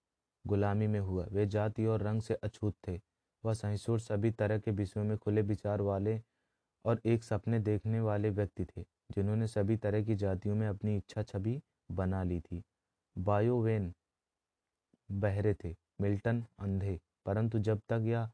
गुलामी 0.44 0.87
में 0.87 1.01
हुआ। 1.01 1.27
वे 1.27 1.46
जाति 1.46 1.87
और 1.87 2.03
रंग 2.03 2.22
से 2.22 2.35
अछूत 2.35 2.74
थे। 2.88 3.01
वह 3.44 3.55
सहिष्णु 3.55 3.98
सभी 3.98 4.31
तरह 4.31 4.59
के 4.59 4.70
विषयों 4.70 5.05
में 5.05 5.16
खुले 5.18 5.42
विचार 5.42 5.81
वाले 5.81 6.20
और 6.84 7.00
एक 7.06 7.24
सपने 7.24 7.58
देखने 7.60 8.00
वाले 8.00 8.30
व्यक्ति 8.30 8.64
थे, 8.66 8.82
जिन्होंने 9.10 9.46
सभी 9.46 9.76
तरह 9.76 10.02
की 10.04 10.14
जातियों 10.14 10.54
में 10.54 10.66
अपनी 10.68 10.96
इच्छा 10.96 11.22
छवि 11.22 11.60
बना 11.90 12.22
ली 12.22 12.40
थी। 12.40 12.62
बायोवेन 13.16 13.92
बहरे 15.08 15.54
थे, 15.54 15.74
मिल्टन 16.00 16.44
अंधे, 16.58 16.98
परंतु 17.26 17.58
जब 17.58 17.80
तक 17.88 18.02
यह 18.06 18.30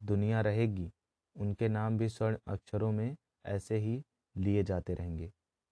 दुनिया 0.00 0.40
रहेगी, 0.40 0.90
उनके 1.36 1.68
नाम 1.68 1.98
भी 1.98 2.08
स्वर्ण 2.08 2.36
अक्षरों 2.48 2.92
में 2.92 3.16
ऐसे 3.44 3.76
ही 3.76 4.02
लिए 4.36 4.62
जाते 4.62 4.94
रहेंगे, 4.94 5.26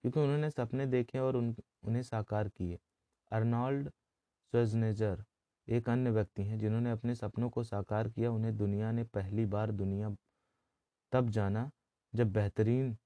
क्योंकि 0.04 0.20
उन्होंने 0.20 0.50
सपने 0.50 0.86
देखे 0.86 1.18
और 1.18 1.36
उन, 1.36 1.54
उन्हें 1.82 2.02
साकार 2.02 2.48
किए। 2.48 2.78
अर्नॉल्ड 3.30 3.88
स्वेजनेजर 3.88 5.24
एक 5.68 5.88
अन्य 5.88 6.10
व्यक्ति 6.10 6.42
हैं, 6.42 6.58
जिन्होंने 6.58 6.90
अपने 6.90 7.14
सपनों 7.14 7.48
को 7.50 7.62
साकार 7.64 8.08
किया। 8.08 8.30
उन्हें 8.30 8.56
दुनिया 8.56 8.90
ने 8.92 9.04
पहली 9.04 9.44
बार 9.46 9.70
दुनिया 9.72 10.14
तब 11.12 11.30
जाना 11.30 11.70
जब 12.14 12.32
बेहतरीन 12.32 12.96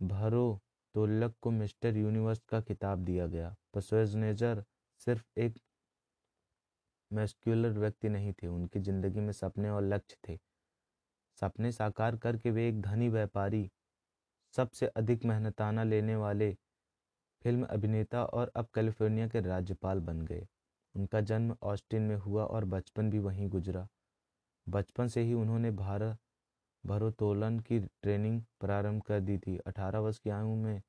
भरो 0.00 0.60
तोलक 0.94 1.34
को 1.42 1.50
मिस्टर 1.50 1.96
यूनिवर्स 1.96 2.40
का 2.48 2.60
खिताब 2.60 2.98
दिया 2.98 3.26
गया। 3.26 3.54
पर 3.74 3.80
स्वेजनेजर 3.80 4.64
सिर्फ़ 4.98 5.40
एक 5.40 5.58
मैस्क्यूलर 7.10 7.78
व्यक्ति 7.78 8.08
नहीं 8.08 8.32
थे, 8.32 8.46
उनकी 8.46 8.80
ज़िंदगी 8.80 9.20
में 9.20 9.32
सपने 9.32 9.70
और 9.70 9.82
लक्ष्य 9.82 10.16
थे। 10.28 10.38
सपने 11.38 11.72
साकार 11.72 12.16
करके 12.16 12.50
वे 12.50 12.68
एक 12.68 12.80
धनी 12.80 13.08
व्यापारी, 13.08 13.70
सबसे 14.54 14.86
अधिक 14.86 15.24
मेहनताना 15.24 15.84
लेने 15.84 16.16
वाले 16.16 16.52
फ़िल्म 17.42 17.64
अभिनेता 17.64 18.24
और 18.24 18.52
अब 18.56 18.68
कैलिफ़ोर्निया 18.74 19.28
के 19.28 19.40
राज्यपाल 19.40 20.00
बन 20.00 20.20
गए। 20.22 20.46
उनका 20.94 21.20
जन्म 21.20 21.56
ऑस्टिन 21.62 22.02
में 22.02 22.16
हुआ 22.16 22.44
और 22.44 22.64
बचपन 22.64 23.10
भी 23.10 23.18
वहीं 23.18 23.48
गुजरा। 23.48 23.86
बचपन 24.68 25.08
से 25.08 25.22
ही 25.22 25.34
उन्होंने 25.34 25.70
भारत 25.70 26.18
भरोत्तोलन 26.86 27.58
की 27.60 27.78
ट्रेनिंग 27.80 28.40
प्रारंभ 28.60 29.02
कर 29.02 29.20
दी 29.20 29.38
थी। 29.38 29.56
18 29.58 29.98
वर्ष 29.98 30.18
की 30.18 30.30
आयु 30.30 30.54
में 30.54 30.82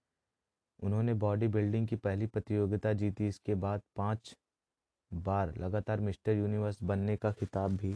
उन्होंने 0.83 1.13
बॉडी 1.13 1.47
बिल्डिंग 1.47 1.87
की 1.87 1.95
पहली 1.95 2.25
प्रतियोगिता 2.25 2.93
जीती। 2.93 3.27
इसके 3.27 3.55
बाद 3.55 3.81
पाँच 3.95 4.35
बार 5.13 5.55
लगातार 5.57 5.99
मिस्टर 5.99 6.31
यूनिवर्स 6.31 6.83
बनने 6.83 7.17
का 7.17 7.31
खिताब 7.31 7.75
भी 7.77 7.93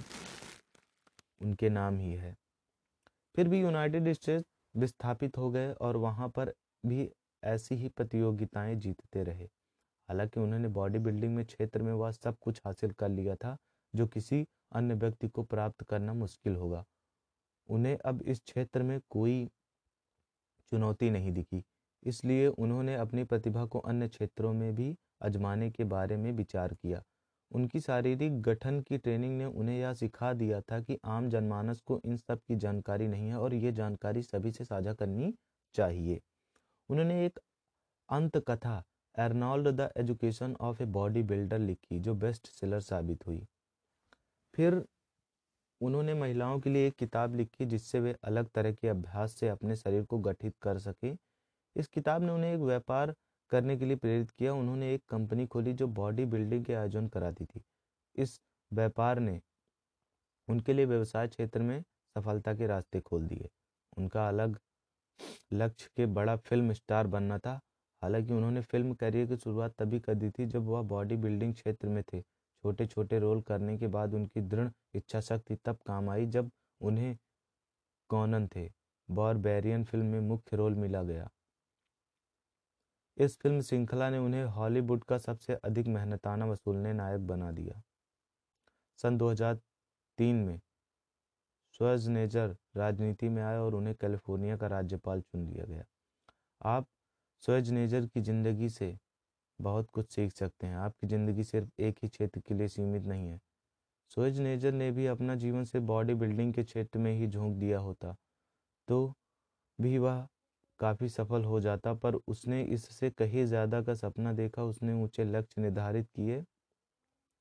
उनके 1.41 1.69
नाम 1.69 1.97
ही 1.97 2.13
है। 2.13 2.35
फिर 3.35 3.47
भी 3.47 3.61
यूनाइटेड 3.61 4.11
स्टेट्स 4.13 4.45
विस्थापित 4.75 5.37
हो 5.37 5.49
गए 5.51 5.71
और 5.73 5.97
वहाँ 5.97 6.29
पर 6.29 6.53
भी 6.85 7.09
ऐसी 7.43 7.75
ही 7.75 7.89
प्रतियोगिताएँ 7.89 8.75
जीतते 8.75 9.23
रहे। 9.23 9.45
हालाँकि 10.09 10.39
उन्होंने 10.39 10.67
बॉडी 10.67 10.99
बिल्डिंग 10.99 11.35
में 11.35 11.45
क्षेत्र 11.45 11.81
में 11.81 11.93
वह 11.93 12.11
सब 12.11 12.37
कुछ 12.41 12.61
हासिल 12.65 12.91
कर 12.91 13.09
लिया 13.09 13.35
था, 13.35 13.57
जो 13.93 14.07
किसी 14.07 14.45
अन्य 14.71 14.93
व्यक्ति 14.93 15.27
को 15.27 15.43
प्राप्त 15.43 15.83
करना 15.83 16.13
मुश्किल 16.13 16.55
होगा। 16.55 16.83
उन्हें 17.71 17.97
अब 17.97 18.21
इस 18.21 18.39
क्षेत्र 18.39 18.83
में 18.83 18.99
कोई 19.09 19.45
चुनौती 20.71 21.09
नहीं 21.09 21.31
दिखी। 21.31 21.63
इसलिए 22.03 22.47
उन्होंने 22.47 22.95
अपनी 22.95 23.23
प्रतिभा 23.23 23.65
को 23.65 23.79
अन्य 23.79 24.07
क्षेत्रों 24.07 24.53
में 24.53 24.73
भी 24.75 24.95
अजमाने 25.21 25.69
के 25.71 25.83
बारे 25.83 26.17
में 26.17 26.31
विचार 26.31 26.73
किया। 26.73 27.03
उनकी 27.51 27.79
शारीरिक 27.79 28.41
गठन 28.41 28.79
की 28.79 28.97
ट्रेनिंग 28.97 29.37
ने 29.37 29.45
उन्हें 29.45 29.77
यह 29.79 29.93
सिखा 29.93 30.33
दिया 30.33 30.61
था 30.61 30.79
कि 30.79 30.97
आम 31.05 31.29
जनमानस 31.29 31.81
को 31.81 31.99
इन 32.05 32.17
सब 32.17 32.39
की 32.47 32.55
जानकारी 32.55 33.07
नहीं 33.07 33.27
है 33.29 33.35
और 33.35 33.53
ये 33.53 33.71
जानकारी 33.71 34.21
सभी 34.21 34.51
से 34.51 34.65
साझा 34.65 34.93
करनी 34.93 35.33
चाहिए। 35.75 36.21
उन्होंने 36.89 37.25
एक 37.25 37.39
अंत 38.09 38.37
कथा 38.37 38.83
Arnold 39.19 39.67
the 39.67 39.91
education 39.97 40.55
of 40.61 40.81
a 40.83 40.85
body 40.85 41.23
builder 41.23 41.59
लिखी, 41.59 41.99
जो 41.99 42.13
बेस्ट 42.13 42.47
सेलर 42.47 42.79
साबित 42.79 43.27
हुई। 43.27 43.45
फिर 44.53 44.83
उन्होंने 45.81 46.13
महिलाओं 46.13 46.59
के 46.59 46.69
लिए 46.69 46.87
एक 46.87 46.95
किताब 46.95 47.35
लिखी 47.35 47.65
जिससे 47.65 47.99
वे 47.99 48.15
अलग 48.23 48.49
तरह 48.55 48.71
के 48.71 48.87
अभ्यास 48.87 49.35
से 49.35 49.49
अपने 49.49 49.75
शरीर 49.75 50.03
को 50.03 50.17
गठित 50.19 50.55
कर 50.61 50.77
सके। 50.79 51.13
इस 51.75 51.87
किताब 51.87 52.23
ने 52.23 52.31
उन्हें 52.31 52.53
एक 52.53 52.59
व्यापार 52.59 53.13
करने 53.51 53.77
के 53.77 53.85
लिए 53.85 53.95
प्रेरित 53.95 54.31
किया। 54.31 54.53
उन्होंने 54.53 54.93
एक 54.93 55.03
कंपनी 55.09 55.45
खोली 55.47 55.73
जो 55.73 55.87
बॉडी 55.87 56.25
बिल्डिंग 56.25 56.65
के 56.65 56.73
आयोजन 56.73 57.07
कराती 57.07 57.45
थी। 57.45 57.61
इस 58.15 58.39
व्यापार 58.71 59.19
ने 59.19 59.39
उनके 60.47 60.73
लिए 60.73 60.85
व्यवसाय 60.85 61.27
क्षेत्र 61.27 61.61
में 61.61 61.81
सफलता 62.15 62.53
के 62.53 62.67
रास्ते 62.67 62.99
खोल 62.99 63.27
दिए। 63.27 63.49
उनका 63.97 64.27
अलग 64.27 64.57
लक्ष्य 65.53 65.89
के 65.97 66.05
बड़ा 66.05 66.35
फ़िल्म 66.35 66.73
स्टार 66.73 67.07
बनना 67.07 67.37
था। 67.39 67.59
हालाँकि 68.01 68.33
उन्होंने 68.33 68.61
फ़िल्म 68.61 68.93
करियर 68.93 69.27
की 69.27 69.37
शुरुआत 69.37 69.73
तभी 69.77 69.99
कर 69.99 70.15
दी 70.15 70.29
थी 70.29 70.45
जब 70.45 70.65
वह 70.65 70.81
बॉडी 70.81 71.15
बिल्डिंग 71.15 71.53
क्षेत्र 71.53 71.87
में 71.87 72.03
थे। 72.03 72.23
छोटे 72.63 72.85
छोटे 72.85 73.19
रोल 73.19 73.41
करने 73.41 73.77
के 73.77 73.87
बाद 73.87 74.13
उनकी 74.13 74.41
दृढ़ 74.41 74.69
इच्छा 74.95 75.19
शक्ति 75.19 75.55
तब 75.65 75.77
काम 75.85 76.09
आई 76.09 76.25
जब 76.25 76.51
उन्हें 76.81 77.17
कॉनन 78.09 78.47
थे। 78.47 78.69
बॉरबेरियन 79.09 79.83
फ़िल्म 79.83 80.05
में 80.05 80.19
मुख्य 80.19 80.57
रोल 80.57 80.75
मिला 80.75 81.03
गया। 81.03 81.29
इस 83.17 83.37
फ़िल्म 83.39 83.61
श्रृंखला 83.61 84.09
ने 84.09 84.17
उन्हें 84.17 84.43
हॉलीवुड 84.43 85.03
का 85.03 85.17
सबसे 85.17 85.53
अधिक 85.53 85.87
मेहनताना 85.87 86.45
वसूलने 86.45 86.93
नायक 86.93 87.27
बना 87.27 87.51
दिया। 87.51 87.81
सन 88.99 89.17
2003 89.17 90.35
में 90.35 90.59
स्वर्जनेजर 91.71 92.55
राजनीति 92.77 93.29
में 93.29 93.43
आए 93.43 93.57
और 93.57 93.75
उन्हें 93.75 93.95
कैलिफ़ोर्निया 93.95 94.57
का 94.57 94.67
राज्यपाल 94.67 95.21
चुन 95.21 95.47
लिया 95.47 95.65
गया। 95.65 95.83
आप 96.61 96.87
स्वर्जनेजर 97.43 98.05
की 98.05 98.21
ज़िंदगी 98.21 98.69
से 98.69 98.97
बहुत 99.61 99.89
कुछ 99.91 100.11
सीख 100.11 100.31
सकते 100.33 100.67
हैं। 100.67 100.75
आपकी 100.77 101.07
ज़िंदगी 101.07 101.43
सिर्फ़ 101.45 101.69
एक 101.81 101.97
ही 102.03 102.07
क्षेत्र 102.09 102.39
के 102.41 102.53
लिए 102.55 102.67
सीमित 102.69 103.03
नहीं 103.05 103.27
है। 103.27 103.39
स्वर्जनेजर 104.11 104.71
ने 104.73 104.91
भी 104.91 105.05
अपना 105.07 105.35
जीवन 105.37 105.63
से 105.65 105.79
बॉडी 105.85 106.13
बिल्डिंग 106.15 106.53
के 106.53 106.63
क्षेत्र 106.63 106.99
में 106.99 107.13
ही 107.13 107.27
झोंक 107.27 107.55
दिया 107.57 107.79
होता 107.81 108.15
तो 108.87 109.13
भी 109.79 109.97
वह 109.99 110.27
काफ़ी 110.79 111.09
सफल 111.09 111.43
हो 111.45 111.59
जाता, 111.61 111.93
पर 111.95 112.15
उसने 112.17 112.61
इससे 112.65 113.09
कहीं 113.11 113.45
ज़्यादा 113.45 113.81
का 113.83 113.93
सपना 113.95 114.33
देखा। 114.33 114.63
उसने 114.65 114.93
ऊँचे 114.95 115.23
लक्ष्य 115.25 115.61
निर्धारित 115.61 116.07
किए, 116.09 116.43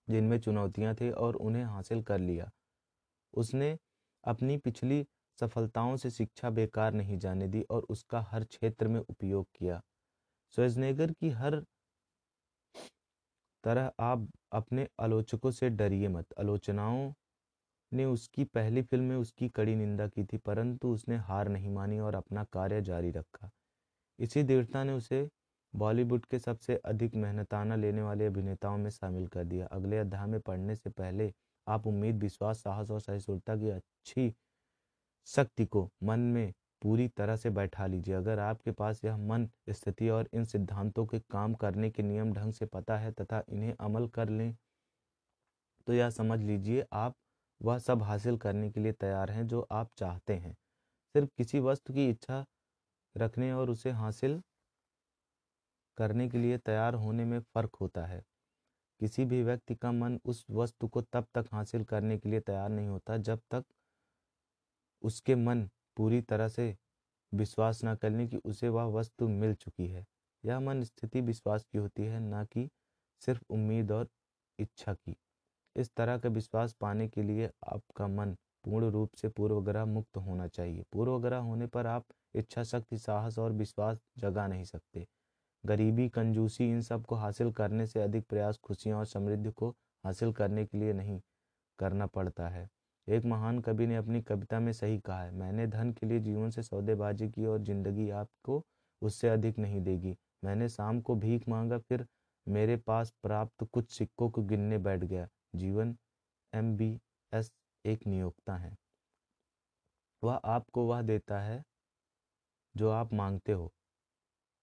जिनमें 0.09 0.39
चुनौतियाँ 0.41 0.95
थी 0.97 1.11
और 1.13 1.37
उन्हें 1.39 1.65
हासिल 1.67 2.03
कर 2.05 2.19
लिया। 2.21 2.51
उसने 3.35 3.77
अपनी 4.25 4.57
पिछली 4.59 5.05
सफलताओं 5.39 5.97
से 5.97 6.11
शिक्षा 6.11 6.51
बेकार 6.53 6.93
नहीं 6.95 7.19
जाने 7.19 7.49
दी 7.49 7.63
और 7.71 7.87
उसका 7.91 8.21
हर 8.31 8.45
क्षेत्र 8.47 8.89
में 8.89 9.01
उपयोग 9.01 9.47
किया। 9.55 9.81
स्वेजनेगर 10.55 11.13
की 11.13 11.31
हर 11.33 11.63
तरह 13.65 13.91
आप 14.01 14.29
अपने 14.53 14.87
आलोचकों 15.01 15.51
से 15.51 15.71
डरिए 15.71 16.09
मत। 16.09 16.27
आलोचनाओं 16.39 17.13
ने 17.93 18.05
उसकी, 18.05 18.45
पहली 18.45 18.83
फ़िल्म 18.83 19.05
में 19.05 19.17
उसकी 19.17 19.49
कड़ी 19.49 19.75
निंदा 19.77 20.07
की 20.09 20.25
थी, 20.25 20.37
परंतु 20.37 20.93
उसने 20.93 21.17
हार 21.17 21.49
नहीं 21.49 21.69
मानी 21.69 21.99
और 21.99 22.15
अपना 22.15 22.45
कार्य 22.45 22.81
जारी 22.83 23.11
रखा। 23.11 23.51
इसी 24.19 24.43
दृढ़ता 24.43 24.85
ने 24.85 24.93
उसे 24.93 25.29
बॉलीवुड 25.75 26.25
के 26.27 26.39
सबसे 26.39 26.77
अधिक 26.77 27.15
मेहनताना 27.15 27.77
लेने 27.77 28.03
वाले 28.03 28.27
अभिनेताओं 28.27 28.79
में 28.79 28.91
शामिल 28.91 29.27
कर 29.27 29.45
दिया। 29.45 29.67
अगले 29.67 29.99
अध्याय 29.99 30.27
में 30.27 30.41
पढ़ने 30.41 30.77
से 30.77 30.91
पहले 30.91 31.33
आप 31.67 31.87
उम्मीद, 31.87 32.19
विश्वास, 32.19 32.63
साहस 32.63 32.91
और 32.91 33.01
सहिष्णुता 33.01 33.57
की 33.57 33.71
अच्छी 33.71 34.33
शक्ति 35.27 35.67
को 35.67 35.89
मन 36.03 36.21
में 36.21 36.53
पूरी 36.83 37.07
तरह 37.09 37.37
से 37.37 37.51
बैठा 37.51 37.87
लीजिए। 37.87 38.15
अगर 38.15 38.39
आपके 38.39 38.71
पास 38.73 39.05
यह 39.05 39.17
मन, 39.19 39.49
स्थिति 39.71 40.09
और 40.09 40.29
इन 40.35 40.45
सिद्धांतों 40.45 41.07
के 41.07 41.19
काम 41.31 41.55
करने 41.55 41.91
के 41.91 42.03
नियम 42.03 42.33
ढंग 42.35 42.53
से 42.53 42.67
पता 42.67 42.97
है 42.99 43.13
तथा 43.13 43.43
इन्हें 43.49 43.75
अमल 43.81 44.09
कर 44.09 44.29
लें 44.31 44.57
तो 45.87 45.93
यह 45.93 46.11
समझ 46.11 46.39
लीजिए 46.41 46.85
आप 46.93 47.15
वह 47.61 47.79
सब 47.79 48.03
हासिल 48.03 48.37
करने 48.39 48.71
के 48.71 48.81
लिए 48.81 48.93
तैयार 48.93 49.31
हैं 49.31 49.47
जो 49.49 49.61
आप 49.73 49.91
चाहते 49.97 50.35
हैं। 50.35 50.53
सिर्फ़ 51.15 51.29
किसी 51.39 51.61
वस्तु 51.61 51.93
की 51.95 52.09
इच्छा 52.11 52.45
रखने 53.15 53.53
और 53.53 53.71
उसे 53.71 53.91
हासिल 53.93 54.41
करने 55.99 56.29
के 56.29 56.39
लिए 56.39 56.59
तैयार 56.59 56.95
होने 56.95 57.25
में 57.25 57.39
फ़र्क 57.55 57.77
होता 57.81 58.05
है। 58.07 58.23
किसी 59.01 59.25
भी 59.25 59.43
व्यक्ति 59.43 59.75
का 59.75 59.93
मन 59.93 60.19
उस 60.25 60.45
वस्तु 60.51 60.89
को 60.89 61.01
तब 61.03 61.27
तक 61.35 61.47
हासिल 61.53 61.85
करने 61.85 62.19
के 62.19 62.29
लिए 62.29 62.41
तैयार 62.41 62.69
नहीं 62.69 62.89
होता 62.89 63.17
जब 63.19 63.41
तक 63.51 63.65
उसके 65.03 65.35
मन 65.35 65.69
पूरी 66.01 66.21
तरह 66.21 66.49
से 66.49 66.77
विश्वास 67.35 67.85
न 67.85 67.95
करने 67.95 68.27
की 68.27 68.37
उसे 68.37 68.69
वह 68.69 68.85
वस्तु 68.85 69.29
मिल 69.29 69.55
चुकी 69.55 69.87
है। 69.87 70.07
यह 70.45 70.61
मन 70.61 70.83
स्थिति 70.83 71.21
विश्वास 71.21 71.65
की 71.65 71.79
होती 71.79 72.03
है, 72.03 72.21
न 72.21 72.45
कि 72.45 72.71
सिर्फ़ 73.21 73.43
उम्मीद 73.51 73.93
और 73.93 74.09
इच्छा 74.59 74.95
की। 74.95 75.17
इस 75.77 75.91
तरह 75.97 76.19
का 76.19 76.29
विश्वास 76.29 76.73
पाने 76.73 77.09
के 77.09 77.23
लिए 77.23 77.51
आपका 77.65 78.07
मन 78.07 78.35
पूर्ण 78.65 78.91
रूप 78.91 79.15
से 79.15 79.29
पूर्वग्रह 79.29 79.85
मुक्त 79.85 80.17
होना 80.17 80.49
चाहिए। 80.49 80.85
पूर्वग्रह 80.93 81.37
होने 81.37 81.67
पर 81.67 81.87
आप 81.87 82.05
इच्छा, 82.35 82.63
शक्ति, 82.63 82.99
साहस 82.99 83.39
और 83.39 83.53
विश्वास 83.53 83.99
जगा 84.19 84.47
नहीं 84.47 84.65
सकते। 84.65 85.07
गरीबी, 85.67 86.09
कंजूसी, 86.09 86.71
इन 86.71 86.81
सबको 86.81 87.15
हासिल 87.15 87.53
करने 87.53 87.87
से 87.87 88.01
अधिक 88.01 88.27
प्रयास 88.27 88.59
खुशियाँ 88.59 88.99
और 88.99 89.07
समृद्धि 89.07 89.51
को 89.51 89.71
हासिल 90.05 90.33
करने 90.33 90.67
के 90.67 90.79
लिए 90.79 90.93
नहीं 90.93 91.21
करना 91.79 92.07
पड़ता 92.07 92.49
है। 92.49 92.69
एक 93.11 93.25
महान 93.25 93.59
कवि 93.59 93.87
ने 93.87 93.97
अपनी 93.97 94.21
कविता 94.23 94.59
में 94.61 94.73
सही 94.73 94.99
कहा 94.99 95.23
है, 95.23 95.31
मैंने 95.33 95.67
धन 95.67 95.91
के 95.93 96.07
लिए 96.07 96.19
जीवन 96.21 96.51
से 96.51 96.63
सौदेबाजी 96.63 97.29
की 97.29 97.47
और 97.47 97.63
ज़िंदगी 97.63 98.09
आपको 98.11 98.63
उससे 99.03 99.29
अधिक 99.29 99.59
नहीं 99.59 99.81
देगी। 99.81 100.17
मैंने 100.45 100.69
शाम 100.69 101.01
को 101.01 101.15
भीख 101.15 101.49
मांगा, 101.49 101.79
फिर 101.79 102.07
मेरे 102.47 102.77
पास 102.77 103.11
प्राप्त 103.23 103.65
कुछ 103.65 103.91
सिक्कों 103.91 104.29
को 104.31 104.43
गिनने 104.43 104.79
बैठ 104.79 105.01
गया। 105.01 105.27
जीवन 105.57 105.97
एम 106.53 106.77
बी 106.77 106.99
एस 107.33 107.51
एक 107.85 108.07
नियोक्ता 108.07 108.57
है। 108.57 108.77
वह 110.23 110.35
आपको 110.35 110.87
वह 110.87 111.03
देता 111.03 111.41
है 111.41 111.63
जो 112.75 112.91
आप 112.91 113.13
मांगते 113.13 113.53
हो। 113.53 113.71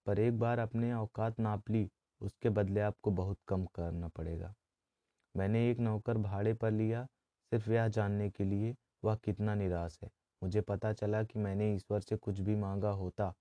पर 0.05 0.19
एक 0.19 0.39
बार 0.39 0.59
अपने 0.59 0.93
औकात 0.93 1.39
नाप 1.39 1.69
ली, 1.69 1.89
उसके 2.21 2.49
बदले 2.49 2.81
आपको 2.81 3.11
बहुत 3.11 3.37
कम 3.47 3.65
करना 3.65 4.07
पड़ेगा। 4.07 4.53
मैंने 5.35 5.69
एक 5.71 5.79
नौकर 5.79 6.17
भाड़े 6.17 6.53
पर 6.53 6.71
लिया 6.71 7.07
सिर्फ़ 7.51 7.69
यह 7.71 7.87
जानने 7.89 8.29
के 8.29 8.43
लिए 8.43 8.75
वह 9.03 9.15
कितना 9.15 9.55
निराश 9.55 9.99
है। 10.03 10.09
मुझे 10.41 10.61
पता 10.63 10.93
चला 10.93 11.23
कि 11.23 11.39
मैंने 11.39 11.73
ईश्वर 11.75 12.01
से 12.01 12.15
कुछ 12.17 12.39
भी 12.39 12.55
मांगा 12.55 12.89
होता, 12.91 13.33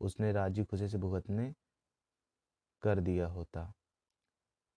उसने 0.00 0.32
राज़ी 0.32 0.64
खुशी 0.64 0.88
से 0.88 0.98
भुगतने 0.98 1.52
कर 2.82 3.00
दिया 3.00 3.26
होता। 3.28 3.72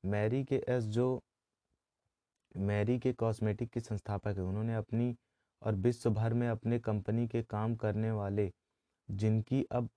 मैरी 0.04 0.44
के 0.44 0.64
एस 0.70 0.84
जो, 0.86 1.22
मैरी 2.56 2.98
के 3.00 3.14
कॉस्मेटिक 3.14 3.70
के 3.70 3.80
संस्थापक 3.80 4.38
हैं, 4.38 4.44
उन्होंने 4.44 4.76
अपनी 4.76 5.16
और 5.62 5.76
विश्व 5.78 6.10
भर 6.12 6.34
में 6.34 6.48
अपने 6.50 6.80
कंपनी 6.80 7.28
के 7.28 7.42
काम 7.44 7.76
करने 7.76 8.12
वाले, 8.12 8.52
जिनकी 9.10 9.64
अब 9.72 9.90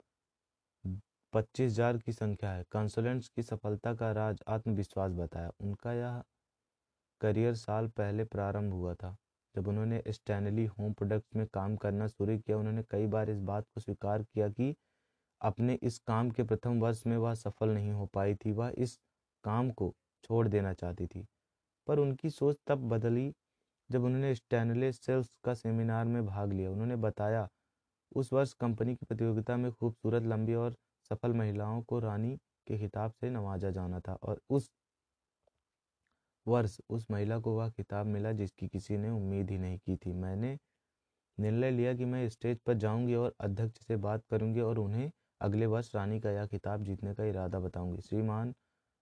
पच्चीस 1.33 1.71
हज़ार 1.71 1.99
की 1.99 2.13
संख्या 2.13 2.51
है 2.53 2.65
कंसल्टेंट्स 2.73 3.29
की 3.29 3.43
सफलता 3.43 3.95
का 3.95 4.11
राज 4.13 4.43
आत्मविश्वास 4.49 5.13
बताया। 5.13 5.51
उनका 5.61 5.93
यह 5.93 6.23
करियर 7.23 7.55
साल 7.55 7.89
पहले 7.89 8.25
प्रारंभ 8.25 8.73
हुआ 8.73 8.95
था, 8.95 9.17
जब 9.55 9.69
उन्होंने 9.69 10.03
स्टैनली 10.09 10.65
होम 10.67 10.93
प्रोडक्ट्स 10.93 11.37
में 11.37 11.47
काम 11.47 11.77
करना 11.77 12.07
शुरू 12.07 12.39
किया, 12.39 12.57
उन्होंने 12.57 12.83
कई 12.91 13.07
बार 13.07 13.31
इस 13.31 13.39
बात 13.41 13.65
को 13.75 13.81
स्वीकार 13.81 14.23
किया 14.23 14.49
कि 14.49 14.75
अपने 15.41 15.79
इस 15.83 15.99
काम 15.99 16.31
के 16.31 16.43
प्रथम 16.43 16.81
वर्ष 16.81 17.03
में 17.07 17.17
वह 17.17 17.35
सफल 17.35 17.69
नहीं 17.69 17.93
हो 17.93 18.07
पाई 18.07 18.35
थी, 18.35 18.53
वह 18.53 18.73
इस 18.79 18.99
काम 19.45 19.71
को 19.71 19.95
छोड़ 20.25 20.49
देना 20.49 20.73
चाहती 20.73 21.07
थी। 21.07 21.27
पर 21.87 21.99
उनकी 21.99 22.31
सोच 22.31 22.57
तब 22.67 22.89
बदली 22.89 23.33
जब 23.91 24.05
उन्होंने 24.05 24.35
स्टैनले 24.35 24.93
सेल्स 24.93 25.37
का 25.45 25.55
सेमिनार 25.55 26.05
में 26.05 26.27
भाग 26.27 26.53
लिया। 26.53 26.71
उन्होंने 26.71 26.97
बताया, 26.97 27.49
उस 28.17 28.33
वर्ष 28.33 28.53
कंपनी 28.53 28.95
की 28.95 29.07
प्रतियोगिता 29.07 29.57
में 29.57 29.73
खूबसूरत, 29.73 30.23
लंबी 30.23 30.55
और 30.55 30.77
सफल 31.11 31.33
महिलाओं 31.33 31.83
को 31.83 31.99
रानी 31.99 32.37
के 32.67 32.79
खिताब 32.79 33.13
से 33.13 33.31
नवाजा 33.31 33.71
जाना 33.71 34.01
था 34.01 34.15
और 34.23 34.41
उस 34.51 34.71
वर्ष 36.47 36.79
उस 36.91 37.07
महिला 37.11 37.39
को 37.39 37.57
वह 37.57 37.69
खिताब 37.71 38.07
मिला 38.09 38.33
जिसकी 38.35 38.69
किसी 38.69 38.97
ने 38.97 39.11
उम्मीद 39.11 39.51
ही 39.51 39.59
नहीं 39.59 39.79
की 39.79 39.97
थी। 39.97 40.13
मैंने 40.15 40.59
निर्णय 41.39 41.71
लिया 41.71 41.95
कि 41.95 42.05
मैं 42.07 42.29
स्टेज 42.29 42.59
पर 42.67 42.75
जाऊँगी 42.77 43.15
और 43.15 43.35
अध्यक्ष 43.41 43.87
से 43.87 43.97
बात 43.99 44.25
करूँगी 44.31 44.61
और 44.61 44.79
उन्हें 44.79 45.11
अगले 45.41 45.67
वर्ष 45.67 45.95
रानी 45.95 46.21
का 46.21 46.31
यह 46.31 46.47
खिताब 46.47 46.85
जीतने 46.85 47.15
का 47.15 47.25
इरादा 47.25 47.61
बताऊँगी। 47.61 48.01
श्रीमान 48.03 48.55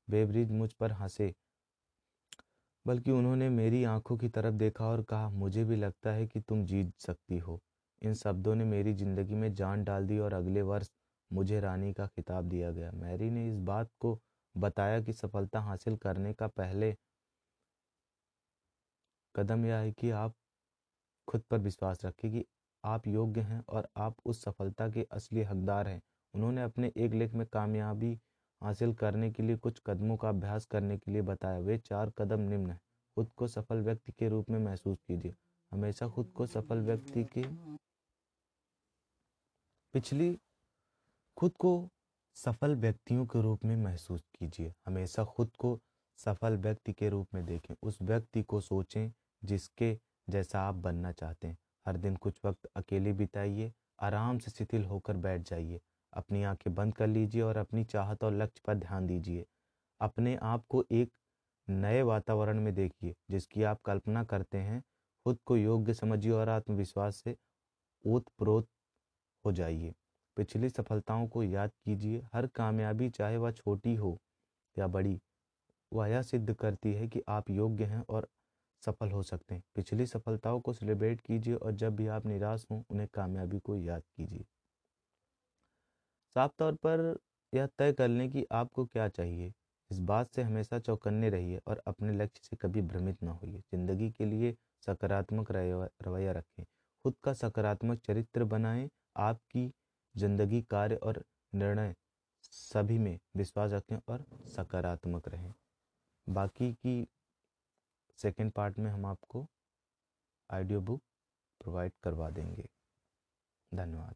बेबरिज 0.09 0.51
मुझ 0.53 0.73
पर 0.75 0.93
हंसे, 0.93 1.33
बल्कि 2.87 3.11
उन्होंने 3.11 3.49
मेरी 3.51 3.83
आँखों 3.87 4.17
की 4.19 4.29
तरफ़ 4.29 4.55
देखा 4.57 4.87
और 4.87 5.03
कहा, 5.03 5.29
मुझे 5.31 5.65
भी 5.65 5.77
लगता 5.77 6.13
है 6.13 6.27
कि 6.27 6.41
तुम 6.41 6.65
जीत 6.67 6.93
सकती 7.01 7.39
हो 7.39 7.61
इन 8.03 8.15
शब्दों 8.15 8.55
ने 8.55 8.65
मेरी 8.65 8.93
ज़िंदगी 8.95 9.35
में 9.35 9.53
जान 9.55 9.85
डाल 9.85 10.07
दी 10.07 10.19
और 10.19 10.35
अगले 10.35 10.63
वर्ष 10.63 10.91
मुझे 11.31 11.61
रानी 11.61 11.93
का 11.93 12.07
खिताब 12.07 12.49
दिया 12.49 12.71
गया। 12.73 12.91
मैरी 12.93 13.31
ने 13.31 13.47
इस 13.49 13.57
बात 13.65 13.91
को 14.01 14.19
बताया 14.55 15.01
कि 15.01 15.13
सफलता 15.13 15.61
हासिल 15.61 15.97
करने 15.99 16.33
का 16.35 16.47
पहले 16.49 16.95
कदम 19.35 19.67
यह 19.67 19.77
है 19.77 19.93
कि 19.93 20.11
आप 20.11 20.35
खुद 21.29 21.41
पर 21.41 21.59
विश्वास 21.59 22.05
रखें 22.05 22.31
कि 22.33 22.45
आप 22.85 23.07
योग्य 23.07 23.41
हैं 23.41 23.65
और 23.69 23.89
आप 23.97 24.17
उस 24.25 24.43
सफलता 24.43 24.89
के 24.91 25.07
असली 25.13 25.43
हकदार 25.43 25.89
हैं। 25.89 26.03
उन्होंने 26.35 26.63
अपने 26.63 26.93
एक 26.97 27.13
लेख 27.13 27.33
में 27.33 27.47
कामयाबी 27.47 28.19
हासिल 28.63 28.95
करने 28.95 29.31
के 29.31 29.43
लिए 29.43 29.57
कुछ 29.57 29.81
कदमों 29.87 30.17
का 30.17 30.29
अभ्यास 30.29 30.67
करने 30.67 30.99
के 30.99 31.11
लिए 31.11 31.23
बताया। 31.23 31.59
वे 31.59 31.79
चार 31.79 32.11
कदम 32.11 32.41
निम्न 32.41 32.71
हैं। 32.71 32.81
खुद 33.17 33.33
को 33.33 33.47
सफल 33.47 33.81
व्यक्ति 33.81 34.13
के 34.13 34.29
रूप 34.29 34.51
में 34.51 34.59
महसूस 34.59 34.99
कीजिए। 35.09 35.35
हमेशा 35.73 36.09
खुद 36.09 36.33
को 36.37 36.47
सफल 36.47 36.81
व्यक्ति 36.81 37.25
के 37.25 37.45
पिछली 39.95 40.39
खुद 41.37 41.57
को 41.57 41.89
सफल 42.35 42.75
व्यक्तियों 42.75 43.27
के 43.27 43.43
रूप 43.43 43.65
में 43.65 43.77
महसूस 43.77 44.23
कीजिए। 44.35 44.73
हमेशा 44.87 45.25
खुद 45.25 45.51
को 45.59 45.79
सफल 46.19 46.57
व्यक्ति 46.57 46.93
के 46.93 47.09
रूप 47.09 47.35
में 47.35 47.45
देखें। 47.47 47.75
उस 47.83 48.03
व्यक्ति 48.03 48.43
को 48.43 48.61
सोचें 48.61 49.11
जिसके 49.45 49.99
जैसा 50.29 50.61
आप 50.61 50.75
बनना 50.75 51.13
चाहते 51.13 51.49
हैं। 51.49 51.59
हर 51.87 51.97
दिन 51.97 52.17
कुछ 52.17 52.41
वक्त 52.45 52.67
अकेले 52.77 53.13
बिताइए, 53.13 53.73
आराम 54.01 54.39
से 54.39 54.51
शिथिल 54.51 54.85
होकर 54.85 55.17
बैठ 55.17 55.43
जाइए। 55.43 55.81
अपनी 56.13 56.43
आँखें 56.43 56.75
बंद 56.75 56.95
कर 56.95 57.07
लीजिए 57.07 57.43
और 57.43 57.57
अपनी 57.57 57.85
चाहत 57.85 58.25
और 58.25 58.33
लक्ष्य 58.33 58.63
पर 58.67 58.75
ध्यान 58.75 59.07
दीजिए। 59.07 59.47
अपने 60.01 60.37
आप 60.37 60.65
को 60.69 60.85
एक 60.93 61.13
नए 61.69 62.03
वातावरण 62.03 62.61
में 62.61 62.75
देखिए, 62.75 63.15
जिसकी 63.31 63.63
आप 63.63 63.81
कल्पना 63.85 64.25
करते 64.25 64.59
हैं, 64.59 64.83
खुद 65.27 65.39
को 65.47 65.57
योग्य 65.57 65.95
समझिए 65.95 66.33
और 66.33 66.49
आत्मविश्वास 66.49 67.17
से 67.17 67.37
ओत 68.05 68.25
प्रोत 68.39 68.69
हो 69.45 69.53
जाइए। 69.53 69.95
पिछली 70.37 70.69
सफलताओं 70.69 71.29
को 71.29 71.43
याद 71.43 71.71
कीजिए, 71.85 72.23
हर 72.35 72.47
कामयाबी 72.47 73.11
चाहे 73.11 73.37
वह 73.37 73.51
छोटी 73.51 73.95
हो 73.95 74.19
या 74.79 74.87
बड़ी, 74.87 75.21
वह 75.93 76.09
यह 76.09 76.23
सिद्ध 76.23 76.55
करती 76.55 76.95
है 76.95 77.09
कि 77.09 77.23
आप 77.29 77.51
योग्य 77.51 77.85
हैं 77.85 78.05
और 78.09 78.29
सफल 78.83 79.11
हो 79.11 79.23
सकते 79.23 79.55
हैं। 79.55 79.63
पिछली 79.77 80.07
सफलताओं 80.07 80.61
को 80.61 80.73
सेलिब्रेट 80.73 81.21
कीजिए 81.21 81.55
और 81.55 81.73
जब 81.75 81.97
भी 81.97 82.07
आप 82.09 82.27
निराश 82.27 82.67
हों, 82.71 82.83
उन्हें 82.91 83.09
कामयाबी 83.15 83.59
को 83.61 83.77
याद 83.77 84.03
कीजिए। 84.17 84.45
साफ़ 86.37 86.53
तौर 86.59 86.75
पर 86.77 87.01
यह 87.53 87.67
तय 87.79 87.93
कर 87.93 88.09
लें 88.09 88.31
कि 88.31 88.45
आपको 88.53 88.85
क्या 88.87 89.09
चाहिए। 89.09 89.53
इस 89.91 89.99
बात 90.01 90.35
से 90.35 90.43
हमेशा 90.43 90.79
चौकन्ने 90.79 91.29
रहिए 91.31 91.61
और 91.67 91.83
अपने 91.87 92.13
लक्ष्य 92.15 92.41
से 92.45 92.57
कभी 92.57 92.83
भ्रमित 92.83 93.23
ना 93.23 93.31
होइए। 93.33 93.59
ज़िंदगी 93.71 94.11
के 94.11 94.25
लिए 94.25 94.55
सकारात्मक 94.83 95.51
रवैया 95.53 96.33
रखें। 96.33 96.65
खुद 96.65 97.15
का 97.25 97.33
सकारात्मक 97.35 98.01
चरित्र 98.07 98.45
बनाएँ। 98.47 98.89
आपकी 99.19 99.71
ज़िंदगी 100.15 100.61
कार्य 100.63 100.97
और 100.97 101.23
निर्णय 101.53 101.95
सभी 102.45 102.99
में 102.99 103.19
विश्वास 103.37 103.73
रखें 103.73 103.97
और 104.09 104.25
सकारात्मक 104.49 105.29
रहें। 105.29 105.53
बाकी 106.27 106.73
की 106.75 107.07
सेकेंड 108.23 108.53
पार्ट 108.53 108.79
में 108.79 108.91
हम 108.91 109.07
आपको 109.07 109.47
ऑडियो 110.51 110.81
बुक 110.81 111.03
प्रोवाइड 111.61 111.93
करवा 112.03 112.31
देंगे। 112.31 112.69
धन्यवाद। 113.75 114.15